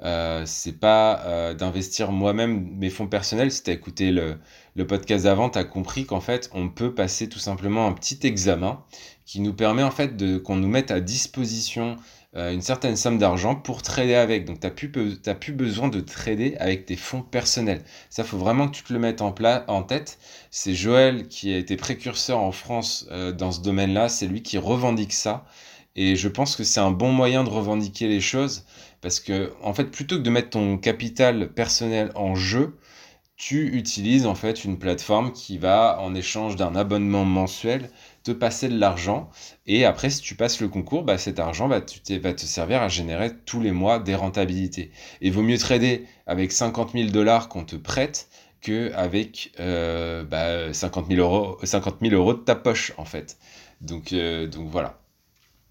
Euh, 0.02 0.44
c'est 0.46 0.78
pas 0.78 1.20
euh, 1.26 1.52
d'investir 1.54 2.10
moi-même 2.12 2.70
mes 2.78 2.88
fonds 2.88 3.08
personnels. 3.08 3.52
Si 3.52 3.62
tu 3.62 3.70
as 3.70 3.74
écouté 3.74 4.12
le, 4.12 4.38
le 4.74 4.86
podcast 4.86 5.24
d'avant, 5.24 5.50
tu 5.50 5.58
as 5.58 5.64
compris 5.64 6.06
qu'en 6.06 6.20
fait, 6.20 6.48
on 6.54 6.68
peut 6.70 6.94
passer 6.94 7.28
tout 7.28 7.38
simplement 7.38 7.86
un 7.86 7.92
petit 7.92 8.18
examen 8.22 8.82
qui 9.26 9.40
nous 9.40 9.52
permet 9.52 9.82
en 9.82 9.90
fait 9.90 10.16
de 10.16 10.38
qu'on 10.38 10.56
nous 10.56 10.68
mette 10.68 10.90
à 10.90 11.00
disposition 11.00 11.96
une 12.34 12.62
certaine 12.62 12.96
somme 12.96 13.18
d'argent 13.18 13.56
pour 13.56 13.82
trader 13.82 14.14
avec. 14.14 14.44
Donc, 14.44 14.60
tu 14.60 14.66
n'as 14.66 14.72
plus, 14.72 14.90
plus 15.40 15.52
besoin 15.52 15.88
de 15.88 16.00
trader 16.00 16.56
avec 16.58 16.86
tes 16.86 16.96
fonds 16.96 17.22
personnels. 17.22 17.82
Ça, 18.08 18.22
faut 18.22 18.38
vraiment 18.38 18.68
que 18.68 18.76
tu 18.76 18.84
te 18.84 18.92
le 18.92 18.98
mettes 19.00 19.20
en, 19.20 19.34
en 19.68 19.82
tête. 19.82 20.18
C'est 20.50 20.74
Joël 20.74 21.26
qui 21.28 21.52
a 21.52 21.58
été 21.58 21.76
précurseur 21.76 22.38
en 22.38 22.52
France 22.52 23.06
euh, 23.10 23.32
dans 23.32 23.50
ce 23.50 23.60
domaine-là. 23.62 24.08
C'est 24.08 24.26
lui 24.26 24.42
qui 24.42 24.58
revendique 24.58 25.12
ça. 25.12 25.44
Et 25.96 26.14
je 26.16 26.28
pense 26.28 26.54
que 26.56 26.62
c'est 26.64 26.80
un 26.80 26.92
bon 26.92 27.12
moyen 27.12 27.42
de 27.44 27.50
revendiquer 27.50 28.06
les 28.06 28.20
choses 28.20 28.64
parce 29.00 29.18
que, 29.18 29.52
en 29.62 29.74
fait, 29.74 29.84
plutôt 29.84 30.16
que 30.16 30.22
de 30.22 30.30
mettre 30.30 30.50
ton 30.50 30.78
capital 30.78 31.52
personnel 31.52 32.12
en 32.14 32.34
jeu, 32.36 32.76
tu 33.40 33.74
utilises 33.74 34.26
en 34.26 34.34
fait 34.34 34.66
une 34.66 34.78
plateforme 34.78 35.32
qui 35.32 35.56
va, 35.56 35.98
en 36.00 36.14
échange 36.14 36.56
d'un 36.56 36.76
abonnement 36.76 37.24
mensuel, 37.24 37.88
te 38.22 38.32
passer 38.32 38.68
de 38.68 38.78
l'argent. 38.78 39.30
Et 39.66 39.86
après, 39.86 40.10
si 40.10 40.20
tu 40.20 40.34
passes 40.34 40.60
le 40.60 40.68
concours, 40.68 41.04
bah, 41.04 41.16
cet 41.16 41.38
argent 41.38 41.66
va 41.66 41.80
te, 41.80 42.12
va 42.18 42.34
te 42.34 42.42
servir 42.42 42.82
à 42.82 42.88
générer 42.88 43.34
tous 43.46 43.62
les 43.62 43.72
mois 43.72 43.98
des 43.98 44.14
rentabilités. 44.14 44.90
Et 45.22 45.30
vaut 45.30 45.40
mieux 45.40 45.56
trader 45.56 46.04
avec 46.26 46.52
50 46.52 46.92
000 46.92 47.08
dollars 47.12 47.48
qu'on 47.48 47.64
te 47.64 47.76
prête 47.76 48.28
qu'avec 48.60 49.52
euh, 49.58 50.22
bah, 50.22 50.74
50, 50.74 51.08
000 51.08 51.20
euros, 51.20 51.58
50 51.64 51.96
000 52.02 52.14
euros 52.14 52.34
de 52.34 52.40
ta 52.40 52.54
poche, 52.54 52.92
en 52.98 53.06
fait. 53.06 53.38
Donc, 53.80 54.12
euh, 54.12 54.48
donc 54.48 54.68
voilà. 54.68 55.00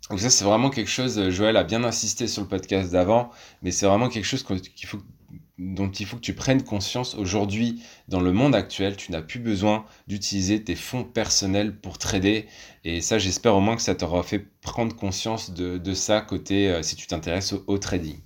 Donc 0.09 0.19
ça, 0.19 0.31
c'est 0.31 0.43
vraiment 0.43 0.71
quelque 0.71 0.89
chose, 0.89 1.29
Joël 1.29 1.55
a 1.55 1.63
bien 1.63 1.83
insisté 1.83 2.25
sur 2.25 2.41
le 2.41 2.47
podcast 2.47 2.91
d'avant, 2.91 3.29
mais 3.61 3.69
c'est 3.69 3.85
vraiment 3.85 4.09
quelque 4.09 4.25
chose 4.25 4.43
qu'il 4.43 4.89
faut 4.89 4.97
dont 5.59 5.91
il 5.91 6.05
faut 6.05 6.15
que 6.15 6.21
tu 6.21 6.33
prennes 6.33 6.63
conscience 6.63 7.15
aujourd'hui 7.15 7.81
dans 8.07 8.21
le 8.21 8.31
monde 8.31 8.55
actuel. 8.55 8.95
Tu 8.95 9.11
n'as 9.11 9.21
plus 9.21 9.39
besoin 9.39 9.85
d'utiliser 10.07 10.63
tes 10.63 10.75
fonds 10.75 11.03
personnels 11.03 11.75
pour 11.75 11.97
trader. 11.97 12.47
Et 12.85 13.01
ça, 13.01 13.19
j'espère 13.19 13.55
au 13.55 13.59
moins 13.59 13.75
que 13.75 13.81
ça 13.81 13.93
t'aura 13.93 14.23
fait 14.23 14.45
prendre 14.61 14.95
conscience 14.95 15.51
de, 15.51 15.93
ça 15.93 16.21
côté 16.21 16.69
euh, 16.69 16.81
si 16.81 16.95
tu 16.95 17.07
t'intéresses 17.07 17.53
au, 17.67 17.77
trading. 17.77 18.19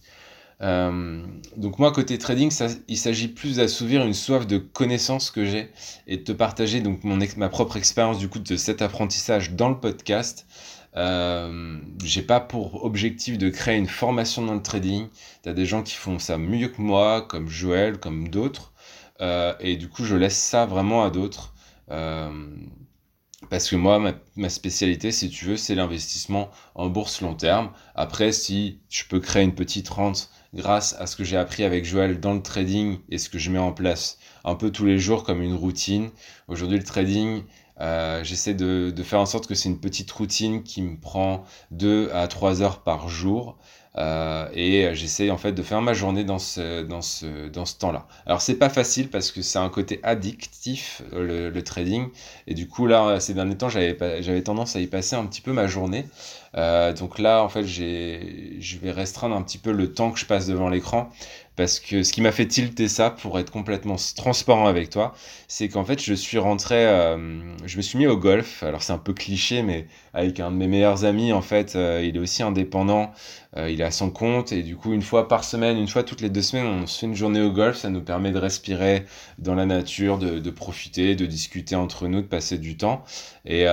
Euh, 0.62 1.26
donc 1.58 1.80
moi, 1.80 1.92
côté 1.92 2.20
trading, 2.20 2.52
il 2.88 2.98
s'agit 2.98 3.28
plus 3.28 3.58
d'assouvir 3.58 4.06
une 4.06 4.14
soif 4.14 4.46
de 4.46 4.60
connaissances 4.60 5.32
que 5.32 5.44
j'ai 5.44 5.72
et 6.06 6.18
de 6.18 6.24
te 6.24 6.32
partager 6.32 6.82
donc 6.82 7.04
ma 7.04 7.50
propre 7.50 7.78
expérience 7.78 8.20
du 8.20 8.30
coup 8.30 8.40
de 8.40 8.56
cet 8.56 8.84
apprentissage 8.84 9.54
dans 9.54 9.70
le 9.70 9.80
podcast. 9.80 10.46
Euh, 10.96 11.80
j'ai 12.04 12.22
pas 12.22 12.40
pour 12.40 12.84
objectif 12.86 13.38
de 13.38 13.50
créer 13.50 13.78
une 13.78 13.88
formation 13.88 14.44
dans 14.46 14.54
le 14.54 14.62
trading. 14.62 15.08
Tu 15.44 15.50
as 15.50 15.54
des 15.54 15.66
gens 15.66 15.84
qui 15.84 15.96
font 15.96 16.20
ça 16.20 16.38
mieux 16.38 16.68
que 16.68 16.82
moi, 16.82 17.22
comme 17.22 17.50
Joël, 17.50 18.00
comme 18.00 18.30
d'autres. 18.30 18.74
Euh, 19.22 19.54
et 19.60 19.78
du 19.78 19.90
coup, 19.90 20.04
je 20.04 20.16
laisse 20.16 20.38
ça 20.38 20.66
vraiment 20.66 21.04
à 21.04 21.10
d'autres. 21.10 21.54
Euh, 21.92 22.32
parce 23.50 23.70
que 23.70 23.76
moi, 23.76 24.00
ma, 24.00 24.14
ma, 24.36 24.50
spécialité, 24.50 25.12
si 25.12 25.30
tu 25.30 25.46
veux, 25.46 25.58
c'est 25.58 25.76
l'investissement 25.76 26.50
en 26.76 26.88
bourse 26.90 27.22
long 27.22 27.36
terme. 27.36 27.72
Après, 27.96 28.32
si 28.32 28.80
je 28.90 29.04
peux 29.06 29.20
créer 29.20 29.44
une 29.44 29.56
petite 29.56 29.90
rente 29.90 30.30
grâce 30.54 30.96
à 31.00 31.08
ce 31.08 31.16
que 31.16 31.24
j'ai 31.24 31.38
appris 31.38 31.64
avec 31.64 31.84
Joël 31.86 32.20
dans 32.20 32.34
le 32.34 32.42
trading 32.42 33.00
et 33.10 33.18
ce 33.18 33.30
que 33.30 33.40
je 33.40 33.50
mets 33.50 33.60
en 33.60 33.72
place 33.72 34.18
un 34.46 34.56
peu 34.56 34.72
tous 34.72 34.86
les 34.86 35.00
jours 35.00 35.24
comme 35.24 35.42
une 35.42 35.56
routine. 35.56 36.10
Aujourd'hui, 36.48 36.78
le 36.78 36.84
trading, 36.84 37.44
euh, 37.82 38.24
j'essaie 38.24 38.54
de, 38.54 38.92
de, 38.96 39.04
faire 39.04 39.20
en 39.20 39.26
sorte 39.26 39.48
que 39.48 39.56
c'est 39.56 39.70
une 39.70 39.80
petite 39.80 40.12
routine 40.12 40.64
qui 40.64 40.82
me 40.82 40.98
prend 41.00 41.44
2 41.72 42.12
à 42.14 42.28
3 42.28 42.62
heures 42.62 42.84
par 42.84 43.10
jour. 43.10 43.58
Euh, 43.96 44.48
et 44.54 44.90
j'essaie 44.96 45.30
en 45.30 45.38
fait 45.38 45.52
de 45.52 45.62
faire 45.62 45.82
ma 45.82 45.94
journée 45.94 46.24
dans 46.24 46.40
ce, 46.40 46.82
dans 46.82 47.04
ce, 47.04 47.48
dans 47.50 47.66
ce 47.66 47.78
temps-là. 47.78 48.08
Alors 48.26 48.42
c'est 48.42 48.56
pas 48.56 48.70
facile 48.70 49.10
parce 49.10 49.32
que 49.32 49.44
c'est 49.44 49.60
un 49.60 49.70
côté 49.70 50.00
addictif 50.02 51.04
le, 51.12 51.52
le, 51.52 51.64
trading 51.64 52.08
et 52.48 52.56
du 52.56 52.68
coup 52.68 52.88
là 52.88 53.20
ces 53.20 53.36
derniers 53.36 53.56
temps 53.56 53.70
j'avais 53.70 54.42
tendance 54.42 54.76
à 54.76 54.80
y 54.80 54.88
passer 54.88 55.16
un 55.16 55.26
petit 55.26 55.42
peu 55.42 55.54
ma 55.54 55.68
journée. 55.68 56.06
Euh, 56.56 56.94
donc 56.94 57.20
là 57.20 57.44
en 57.44 57.50
fait 57.50 57.66
je 57.66 58.78
vais 58.78 58.92
restreindre 58.92 59.36
un 59.36 59.44
petit 59.44 59.60
peu 59.60 59.72
le 59.72 59.94
temps 59.94 60.12
que 60.12 60.20
je 60.20 60.26
passe 60.26 60.48
devant 60.48 60.70
l'écran 60.70 61.12
parce 61.56 61.80
que 61.80 62.02
ce 62.04 62.12
qui 62.12 62.22
m'a 62.22 62.32
fait 62.32 62.48
tilter 62.48 62.88
ça, 62.88 63.12
pour 63.12 63.38
être 63.38 63.52
complètement 63.52 63.96
transparent 64.16 64.66
avec 64.66 64.90
toi, 64.90 65.14
c'est 65.48 65.70
qu'en 65.70 65.86
fait, 65.86 66.02
je 66.02 66.14
suis 66.14 66.40
rentré, 66.40 66.86
euh, 66.88 67.18
je 67.66 67.78
me 67.78 67.82
suis 67.82 67.98
mis 68.00 68.08
au 68.08 68.18
golf. 68.18 68.64
Alors, 68.64 68.82
c'est 68.82 68.94
un 68.94 68.98
peu 68.98 69.14
cliché, 69.14 69.62
mais 69.62 69.88
avec 70.14 70.40
un 70.40 70.50
de 70.52 70.56
mes 70.56 70.68
meilleurs 70.68 71.06
amis, 71.06 71.32
en 71.32 71.42
fait, 71.42 71.76
euh, 71.76 72.02
il 72.04 72.16
est 72.16 72.20
aussi 72.20 72.42
indépendant, 72.42 73.12
euh, 73.58 73.70
il 73.84 73.86
à 73.86 73.92
son 73.92 74.10
compte, 74.10 74.52
et 74.52 74.64
du 74.64 74.76
coup, 74.76 74.94
une 74.94 75.02
fois 75.02 75.28
par 75.28 75.44
semaine, 75.44 75.78
une 75.78 75.88
fois 75.88 76.04
toutes 76.04 76.22
les 76.22 76.30
deux 76.30 76.42
semaines, 76.42 76.66
on 76.66 76.88
se 76.88 77.00
fait 77.00 77.06
une 77.06 77.16
journée 77.16 77.42
au 77.42 77.52
golf. 77.52 77.78
Ça 77.78 77.90
nous 77.90 78.02
permet 78.02 78.32
de 78.32 78.38
respirer 78.38 79.06
dans 79.40 79.56
la 79.56 79.66
nature, 79.66 80.18
de, 80.18 80.50
profiter, 80.50 81.16
de 81.16 81.26
discuter 81.26 81.76
entre 81.76 82.08
nous, 82.08 82.22
de 82.22 82.28
passer 82.28 82.58
du 82.58 82.78
temps. 82.78 83.04
Et 83.46 83.66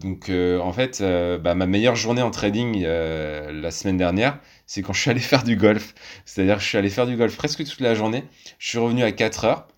donc, 0.00 0.30
en 0.30 0.72
fait, 0.72 1.02
bah, 1.42 1.54
ma 1.54 1.66
meilleure 1.66 1.96
journée 1.96 2.22
en 2.22 2.30
trading 2.30 2.82
la 2.82 3.70
semaine 3.70 3.98
dernière, 3.98 4.38
c'est 4.66 4.82
quand 4.82 4.92
je 4.92 5.00
suis 5.00 5.10
allé 5.10 5.20
faire 5.32 5.44
du 5.44 5.56
golf. 5.56 5.94
C'est-à-dire 6.24 6.56
que 6.56 6.62
je 6.62 6.68
suis 6.68 6.78
allé 6.78 6.90
faire 6.90 7.06
du 7.06 7.16
golf 7.16 7.36
presque 7.36 7.64
toute 7.64 7.80
la 7.80 7.94
journée. 7.94 8.24
Je 8.58 8.68
suis 8.68 8.78
revenu 8.78 9.02
à 9.02 9.12
4 9.12 9.44
heures. 9.44 9.68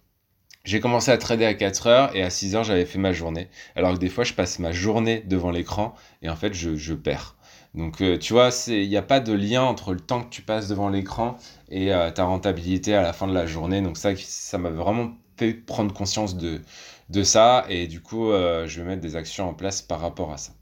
J'ai 0.64 0.80
commencé 0.80 1.10
à 1.10 1.18
trader 1.18 1.46
à 1.46 1.54
4 1.54 1.86
heures 1.86 2.16
et 2.16 2.22
à 2.22 2.30
6 2.30 2.54
heures, 2.54 2.64
j'avais 2.64 2.84
fait 2.84 2.98
ma 2.98 3.12
journée. 3.12 3.48
Alors 3.76 3.94
que 3.94 3.98
des 3.98 4.08
fois, 4.08 4.24
je 4.24 4.34
passe 4.34 4.58
ma 4.58 4.72
journée 4.72 5.22
devant 5.26 5.50
l'écran 5.50 5.94
et 6.22 6.28
en 6.28 6.36
fait, 6.36 6.52
je, 6.54 6.94
perds. 6.94 7.36
Donc, 7.74 8.00
euh, 8.02 8.18
tu 8.18 8.32
vois, 8.32 8.50
il 8.68 8.88
n'y 8.88 8.96
a 8.96 9.02
pas 9.02 9.20
de 9.20 9.32
lien 9.32 9.62
entre 9.62 9.94
le 9.94 10.00
temps 10.00 10.22
que 10.22 10.30
tu 10.30 10.42
passes 10.42 10.68
devant 10.68 10.88
l'écran 10.88 11.36
et 11.70 11.94
euh, 11.94 12.10
ta 12.10 12.24
rentabilité 12.24 12.94
à 12.94 13.02
la 13.02 13.12
fin 13.12 13.26
de 13.26 13.32
la 13.34 13.46
journée. 13.46 13.80
Donc, 13.80 13.96
ça, 13.96 14.14
ça 14.16 14.58
m'a 14.58 14.70
vraiment 14.70 15.12
fait 15.38 15.54
prendre 15.54 15.94
conscience 15.94 16.36
de, 16.36 16.60
de 17.08 17.22
ça. 17.22 17.64
Et 17.68 17.86
du 17.86 18.02
coup, 18.02 18.30
euh, 18.30 18.66
je 18.66 18.82
vais 18.82 18.86
mettre 18.86 19.02
des 19.02 19.16
actions 19.16 19.48
en 19.48 19.54
place 19.54 19.80
par 19.82 20.00
rapport 20.00 20.32
à 20.32 20.36
ça. 20.36 20.52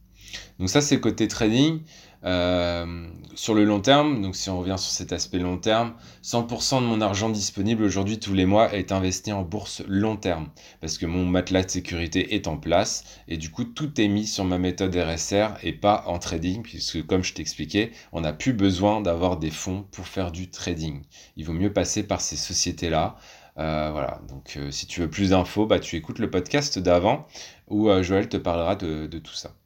Donc, 0.58 0.68
ça, 0.68 0.80
c'est 0.80 1.00
côté 1.00 1.26
trading. 1.26 1.80
Euh, 2.24 3.06
sur 3.36 3.54
le 3.54 3.64
long 3.64 3.80
terme, 3.80 4.22
donc 4.22 4.34
si 4.34 4.50
on 4.50 4.58
revient 4.58 4.74
sur 4.76 4.90
cet 4.90 5.12
aspect 5.12 5.38
long 5.38 5.56
terme, 5.56 5.94
100% 6.24 6.80
de 6.80 6.86
mon 6.86 7.00
argent 7.00 7.28
disponible 7.28 7.84
aujourd'hui 7.84 8.18
tous 8.18 8.34
les 8.34 8.46
mois 8.46 8.74
est 8.74 8.90
investi 8.90 9.30
en 9.30 9.42
bourse 9.42 9.82
long 9.86 10.16
terme 10.16 10.48
parce 10.80 10.98
que 10.98 11.06
mon 11.06 11.24
matelas 11.24 11.62
de 11.62 11.70
sécurité 11.70 12.34
est 12.34 12.48
en 12.48 12.56
place 12.56 13.04
et 13.28 13.36
du 13.36 13.50
coup 13.50 13.62
tout 13.62 14.00
est 14.00 14.08
mis 14.08 14.26
sur 14.26 14.44
ma 14.44 14.58
méthode 14.58 14.96
RSR 14.96 15.58
et 15.62 15.72
pas 15.72 16.02
en 16.08 16.18
trading 16.18 16.62
puisque 16.62 17.06
comme 17.06 17.22
je 17.22 17.34
t'expliquais, 17.34 17.92
on 18.12 18.22
n'a 18.22 18.32
plus 18.32 18.52
besoin 18.52 19.00
d'avoir 19.00 19.36
des 19.36 19.52
fonds 19.52 19.86
pour 19.92 20.08
faire 20.08 20.32
du 20.32 20.50
trading. 20.50 21.02
Il 21.36 21.44
vaut 21.44 21.52
mieux 21.52 21.72
passer 21.72 22.02
par 22.02 22.20
ces 22.20 22.36
sociétés-là. 22.36 23.16
Euh, 23.58 23.90
voilà, 23.92 24.20
donc 24.28 24.56
euh, 24.56 24.70
si 24.70 24.86
tu 24.86 25.00
veux 25.00 25.10
plus 25.10 25.30
d'infos, 25.30 25.66
bah, 25.66 25.80
tu 25.80 25.96
écoutes 25.96 26.18
le 26.18 26.30
podcast 26.30 26.78
d'avant 26.78 27.26
où 27.68 27.90
Joël 28.02 28.28
te 28.28 28.36
parlera 28.36 28.76
de 28.76 29.06
tout 29.18 29.34
ça. 29.34 29.57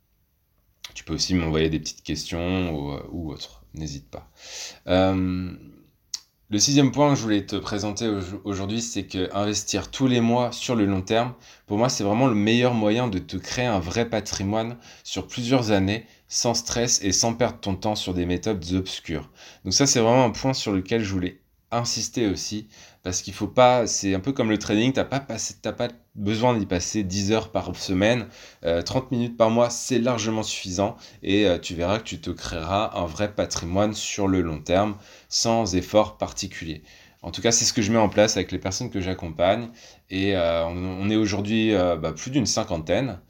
Tu 0.94 1.04
peux 1.04 1.14
aussi 1.14 1.34
m'envoyer 1.34 1.70
des 1.70 1.78
petites 1.78 2.02
questions 2.02 2.70
ou, 2.74 2.92
euh, 2.92 3.32
autre, 3.32 3.62
n'hésite 3.74 4.10
pas. 4.10 4.30
Euh, 4.86 5.52
le 6.50 6.58
sixième 6.58 6.92
point 6.92 7.08
que 7.08 7.16
je 7.16 7.22
voulais 7.22 7.46
te 7.46 7.56
présenter 7.56 8.12
aujourd'hui, 8.44 8.82
c'est 8.82 9.06
que 9.06 9.34
investir 9.34 9.90
tous 9.90 10.06
les 10.06 10.20
mois 10.20 10.52
sur 10.52 10.76
le 10.76 10.84
long 10.84 11.00
terme, 11.00 11.32
pour 11.66 11.78
moi, 11.78 11.88
c'est 11.88 12.04
vraiment 12.04 12.26
le 12.26 12.34
meilleur 12.34 12.74
moyen 12.74 13.08
de 13.08 13.18
te 13.18 13.38
créer 13.38 13.64
un 13.64 13.78
vrai 13.78 14.10
patrimoine 14.10 14.76
sur 15.02 15.26
plusieurs 15.26 15.70
années, 15.70 16.04
sans 16.28 16.52
stress 16.52 17.02
et 17.02 17.12
sans 17.12 17.32
perdre 17.32 17.58
ton 17.58 17.74
temps 17.74 17.94
sur 17.94 18.12
des 18.12 18.26
méthodes 18.26 18.62
obscures. 18.74 19.30
Donc 19.64 19.72
ça, 19.72 19.86
c'est 19.86 20.00
vraiment 20.00 20.24
un 20.24 20.30
point 20.30 20.52
sur 20.52 20.72
lequel 20.72 21.02
je 21.02 21.10
voulais 21.10 21.40
insister 21.70 22.26
aussi, 22.26 22.68
parce 23.02 23.22
qu'il 23.22 23.32
faut 23.34 23.48
pas, 23.48 23.86
c'est 23.86 24.14
un 24.14 24.20
peu 24.20 24.32
comme 24.32 24.50
le 24.50 24.58
trading, 24.58 24.92
t'as 24.92 25.04
pas, 25.04 25.20
pas 25.20 25.88
besoin 26.14 26.56
d'y 26.56 26.66
passer 26.66 27.02
10 27.02 27.32
heures 27.32 27.50
par 27.50 27.74
semaine, 27.74 28.26
30 28.62 28.64
euh, 28.64 29.06
minutes 29.10 29.36
par 29.36 29.50
mois, 29.50 29.70
c'est 29.70 29.98
largement 29.98 30.42
suffisant, 30.42 30.96
et 31.22 31.46
euh, 31.46 31.58
tu 31.58 31.74
verras 31.74 31.98
que 31.98 32.04
tu 32.04 32.20
te 32.20 32.30
créeras 32.30 32.92
un 32.94 33.06
vrai 33.06 33.34
patrimoine 33.34 33.94
sur 33.94 34.28
le 34.28 34.40
long 34.40 34.60
terme, 34.60 34.96
sans 35.28 35.74
effort 35.74 36.16
particulier. 36.16 36.82
En 37.22 37.30
tout 37.30 37.40
cas, 37.40 37.52
c'est 37.52 37.64
ce 37.64 37.72
que 37.72 37.82
je 37.82 37.92
mets 37.92 37.98
en 37.98 38.08
place 38.08 38.36
avec 38.36 38.50
les 38.50 38.58
personnes 38.58 38.90
que 38.90 39.00
j'accompagne. 39.00 39.68
Et 40.10 40.36
euh, 40.36 40.66
on, 40.66 41.08
est 41.08 41.14
aujourd'hui 41.14 41.72
bah, 41.72 42.12
plus 42.12 42.32
d'une 42.32 42.46
cinquantaine. 42.46 43.20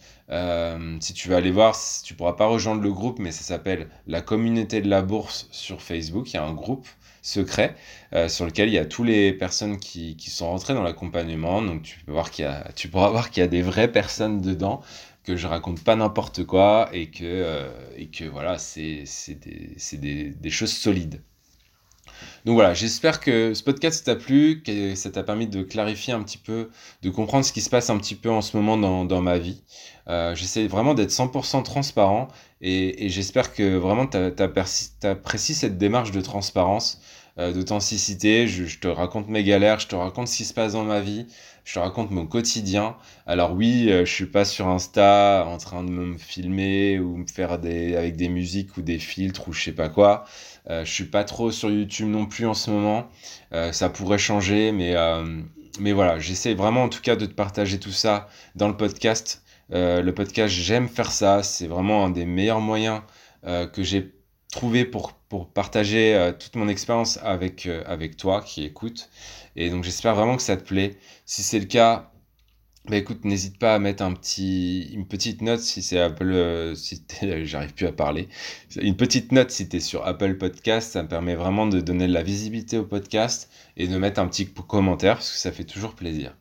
si 1.00 1.12
tu 1.12 1.28
veux 1.28 1.36
aller 1.36 1.50
voir, 1.50 1.76
tu 2.02 2.14
pourras 2.14 2.32
pas 2.32 2.46
rejoindre 2.46 2.80
le 2.80 2.90
groupe, 2.90 3.18
mais 3.18 3.32
ça 3.32 3.42
s'appelle 3.42 3.90
la 4.06 4.22
communauté 4.22 4.80
de 4.80 4.88
la 4.88 5.02
bourse 5.02 5.46
sur 5.50 5.82
Facebook. 5.82 6.32
Il 6.32 6.36
y 6.36 6.38
a 6.38 6.44
un 6.44 6.54
groupe 6.54 6.88
secret 7.22 7.76
euh, 8.12 8.28
sur 8.28 8.44
lequel 8.44 8.68
il 8.68 8.74
y 8.74 8.78
a 8.78 8.84
toutes 8.84 9.06
les 9.06 9.32
personnes 9.32 9.78
qui, 9.78 10.16
qui 10.16 10.30
sont 10.30 10.48
rentrées 10.50 10.74
dans 10.74 10.82
l'accompagnement. 10.82 11.62
Donc 11.62 11.82
tu 11.82 12.00
peux 12.04 12.12
voir 12.12 12.30
qu'il 12.30 12.44
y 12.44 12.48
a, 12.48 12.70
tu 12.76 12.88
pourras 12.88 13.10
voir 13.10 13.30
qu'il 13.30 13.40
y 13.40 13.44
a 13.44 13.48
des 13.48 13.62
vraies 13.62 13.90
personnes 13.90 14.40
dedans 14.42 14.82
que 15.24 15.36
je 15.36 15.46
raconte 15.46 15.82
pas 15.84 15.96
n'importe 15.96 16.44
quoi 16.44 16.88
et 16.92 17.06
que, 17.10 17.20
euh, 17.22 17.70
et 17.96 18.08
que 18.08 18.24
voilà, 18.24 18.58
c'est 18.58 19.04
des, 19.28 19.76
des, 19.98 20.30
des 20.30 20.50
choses 20.50 20.72
solides. 20.72 21.22
Donc 22.44 22.54
voilà, 22.54 22.74
j'espère 22.74 23.20
que 23.20 23.54
ce 23.54 23.62
podcast 23.62 24.04
t'a 24.04 24.16
plu, 24.16 24.62
que 24.64 24.94
ça 24.94 25.10
t'a 25.10 25.22
permis 25.22 25.46
de 25.46 25.62
clarifier 25.62 26.12
un 26.12 26.22
petit 26.22 26.38
peu, 26.38 26.70
de 27.02 27.10
comprendre 27.10 27.44
ce 27.44 27.52
qui 27.52 27.60
se 27.60 27.70
passe 27.70 27.90
un 27.90 27.98
petit 27.98 28.14
peu 28.14 28.30
en 28.30 28.40
ce 28.42 28.56
moment 28.56 28.76
dans, 28.76 29.04
dans 29.04 29.20
ma 29.20 29.38
vie. 29.38 29.62
Euh, 30.08 30.34
J'essaie 30.34 30.66
vraiment 30.66 30.94
d'être 30.94 31.10
100% 31.10 31.62
transparent 31.62 32.28
et, 32.60 33.08
j'espère 33.08 33.52
que 33.54 33.76
vraiment 33.76 34.06
tu 34.06 34.16
apprécies 34.16 35.54
cette 35.54 35.78
démarche 35.78 36.10
de 36.10 36.20
transparence, 36.20 37.00
euh, 37.38 37.52
d'authenticité. 37.52 38.46
Je, 38.46 38.78
te 38.78 38.88
raconte 38.88 39.28
mes 39.28 39.44
galères, 39.44 39.80
je 39.80 39.88
te 39.88 39.94
raconte 39.94 40.28
ce 40.28 40.36
qui 40.36 40.44
se 40.44 40.54
passe 40.54 40.72
dans 40.72 40.84
ma 40.84 41.00
vie, 41.00 41.26
je 41.64 41.74
te 41.74 41.78
raconte 41.78 42.10
mon 42.10 42.26
quotidien. 42.26 42.96
Alors 43.26 43.52
oui, 43.54 43.90
euh, 43.90 44.04
je 44.04 44.12
suis 44.12 44.26
pas 44.26 44.44
sur 44.44 44.68
Insta 44.68 45.44
en 45.46 45.58
train 45.58 45.84
de 45.84 45.90
me 45.90 46.18
filmer 46.18 46.98
ou 46.98 47.16
me 47.18 47.26
faire 47.26 47.58
des 47.58 47.96
avec 47.96 48.16
des 48.16 48.28
musiques 48.28 48.76
ou 48.76 48.82
des 48.82 48.98
filtres 48.98 49.48
ou 49.48 49.52
je 49.52 49.62
sais 49.62 49.72
pas 49.72 49.88
quoi. 49.88 50.24
Euh, 50.70 50.84
je 50.84 50.92
suis 50.92 51.04
pas 51.04 51.24
trop 51.24 51.50
sur 51.50 51.70
YouTube 51.70 52.08
non 52.08 52.26
plus 52.26 52.46
en 52.46 52.54
ce 52.54 52.70
moment. 52.70 53.08
Euh, 53.52 53.72
ça 53.72 53.88
pourrait 53.88 54.18
changer, 54.18 54.72
mais 54.72 54.94
euh, 54.96 55.42
mais 55.80 55.92
voilà, 55.92 56.18
j'essaie 56.18 56.54
vraiment 56.54 56.84
en 56.84 56.88
tout 56.88 57.00
cas 57.00 57.16
de 57.16 57.26
te 57.26 57.34
partager 57.34 57.78
tout 57.80 57.92
ça 57.92 58.28
dans 58.54 58.68
le 58.68 58.76
podcast. 58.76 59.42
le 59.70 60.10
podcast, 60.10 60.54
j'aime 60.54 60.88
faire 60.88 61.10
ça. 61.10 61.42
C'est 61.42 61.66
vraiment 61.66 62.04
un 62.04 62.10
des 62.10 62.26
meilleurs 62.26 62.60
moyens 62.60 63.00
que 63.44 63.82
j'ai 63.82 64.12
trouvé 64.52 64.84
pour, 64.84 65.14
pour 65.32 65.48
partager 65.48 66.30
toute 66.38 66.56
mon 66.56 66.68
expérience 66.68 67.18
avec, 67.22 67.66
avec 67.86 68.18
toi 68.18 68.42
qui 68.42 68.64
écoute. 68.64 69.08
Et 69.56 69.70
donc 69.70 69.82
j'espère 69.82 70.14
vraiment 70.14 70.36
que 70.36 70.42
ça 70.42 70.58
te 70.58 70.62
plaît. 70.62 70.98
Si 71.24 71.42
c'est 71.42 71.58
le 71.58 71.64
cas, 71.64 72.12
bah 72.86 72.96
écoute, 72.96 73.24
n'hésite 73.24 73.58
pas 73.58 73.76
à 73.76 73.78
mettre 73.78 74.02
un 74.02 74.12
petit, 74.12 74.90
une 74.92 75.06
petite 75.06 75.40
note 75.40 75.60
si 75.60 75.82
c'est 75.82 75.98
Apple, 75.98 76.32
euh, 76.32 76.74
si 76.74 77.02
j'arrive 77.44 77.72
plus 77.72 77.86
à 77.86 77.92
parler. 77.92 78.28
Une 78.76 78.94
petite 78.94 79.32
note 79.32 79.50
si 79.50 79.70
tu 79.70 79.78
es 79.78 79.80
sur 79.80 80.04
Apple 80.06 80.36
Podcast, 80.36 80.92
ça 80.92 81.02
me 81.02 81.08
permet 81.08 81.34
vraiment 81.34 81.66
de 81.66 81.80
donner 81.80 82.08
de 82.08 82.12
la 82.12 82.22
visibilité 82.22 82.76
au 82.76 82.84
podcast 82.84 83.48
et 83.78 83.88
de 83.88 83.96
mettre 83.96 84.20
un 84.20 84.26
petit 84.26 84.46
commentaire 84.46 85.14
parce 85.14 85.30
que 85.30 85.38
ça 85.38 85.50
fait 85.50 85.64
toujours 85.64 85.94
plaisir. 85.94 86.36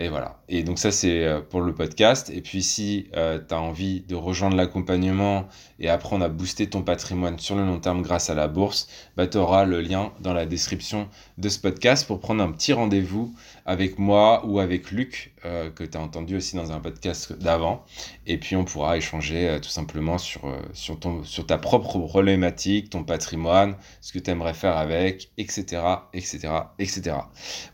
Et 0.00 0.08
voilà. 0.08 0.40
Et 0.48 0.62
donc 0.62 0.78
ça, 0.78 0.90
c'est 0.92 1.26
euh, 1.26 1.42
pour 1.42 1.60
le 1.60 1.74
podcast. 1.74 2.30
Et 2.30 2.40
puis 2.40 2.62
si 2.62 3.08
euh, 3.14 3.38
tu 3.46 3.54
as 3.54 3.60
envie 3.60 4.00
de 4.00 4.14
rejoindre 4.14 4.56
l'accompagnement 4.56 5.46
et 5.78 5.90
apprendre 5.90 6.24
à 6.24 6.30
booster 6.30 6.70
ton 6.70 6.80
patrimoine 6.80 7.38
sur 7.38 7.54
le 7.54 7.66
long 7.66 7.78
terme 7.80 8.00
grâce 8.00 8.30
à 8.30 8.34
la 8.34 8.48
bourse, 8.48 8.88
bah, 9.18 9.26
tu 9.26 9.36
auras 9.36 9.66
le 9.66 9.82
lien 9.82 10.10
dans 10.20 10.32
la 10.32 10.46
description 10.46 11.06
de 11.36 11.50
ce 11.50 11.58
podcast 11.58 12.06
pour 12.06 12.18
prendre 12.18 12.42
un 12.42 12.50
petit 12.50 12.72
rendez-vous 12.72 13.34
avec 13.70 13.98
moi 13.98 14.44
ou 14.44 14.58
avec 14.58 14.90
Luc, 14.90 15.32
euh, 15.44 15.70
que 15.70 15.84
tu 15.84 15.96
as 15.96 16.00
entendu 16.00 16.36
aussi 16.36 16.56
dans 16.56 16.72
un 16.72 16.80
podcast 16.80 17.32
d'avant. 17.32 17.84
Et 18.26 18.36
puis 18.36 18.56
on 18.56 18.64
pourra 18.64 18.96
échanger 18.96 19.58
tout 19.62 19.68
simplement 19.68 20.18
sur, 20.18 20.42
sur, 20.72 20.98
ton, 20.98 21.22
sur 21.24 21.46
ta 21.46 21.56
propre 21.56 21.98
problématique, 22.00 22.90
ton 22.90 23.04
patrimoine, 23.04 23.76
ce 24.00 24.12
que 24.12 24.18
tu 24.18 24.30
aimerais 24.30 24.54
faire 24.54 24.76
avec, 24.76 25.30
etc., 25.38 25.82
etc., 26.12 26.48
etc. 26.78 27.16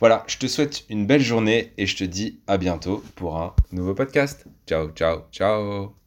Voilà, 0.00 0.24
je 0.26 0.38
te 0.38 0.46
souhaite 0.46 0.84
une 0.90 1.06
belle 1.06 1.22
journée 1.22 1.72
et 1.78 1.86
je 1.86 1.96
te 1.96 2.04
dis 2.04 2.40
à 2.46 2.58
bientôt 2.58 3.02
pour 3.14 3.38
un 3.38 3.54
nouveau 3.72 3.94
podcast. 3.94 4.46
Ciao, 4.66 4.90
ciao, 4.90 5.22
ciao 5.32 6.05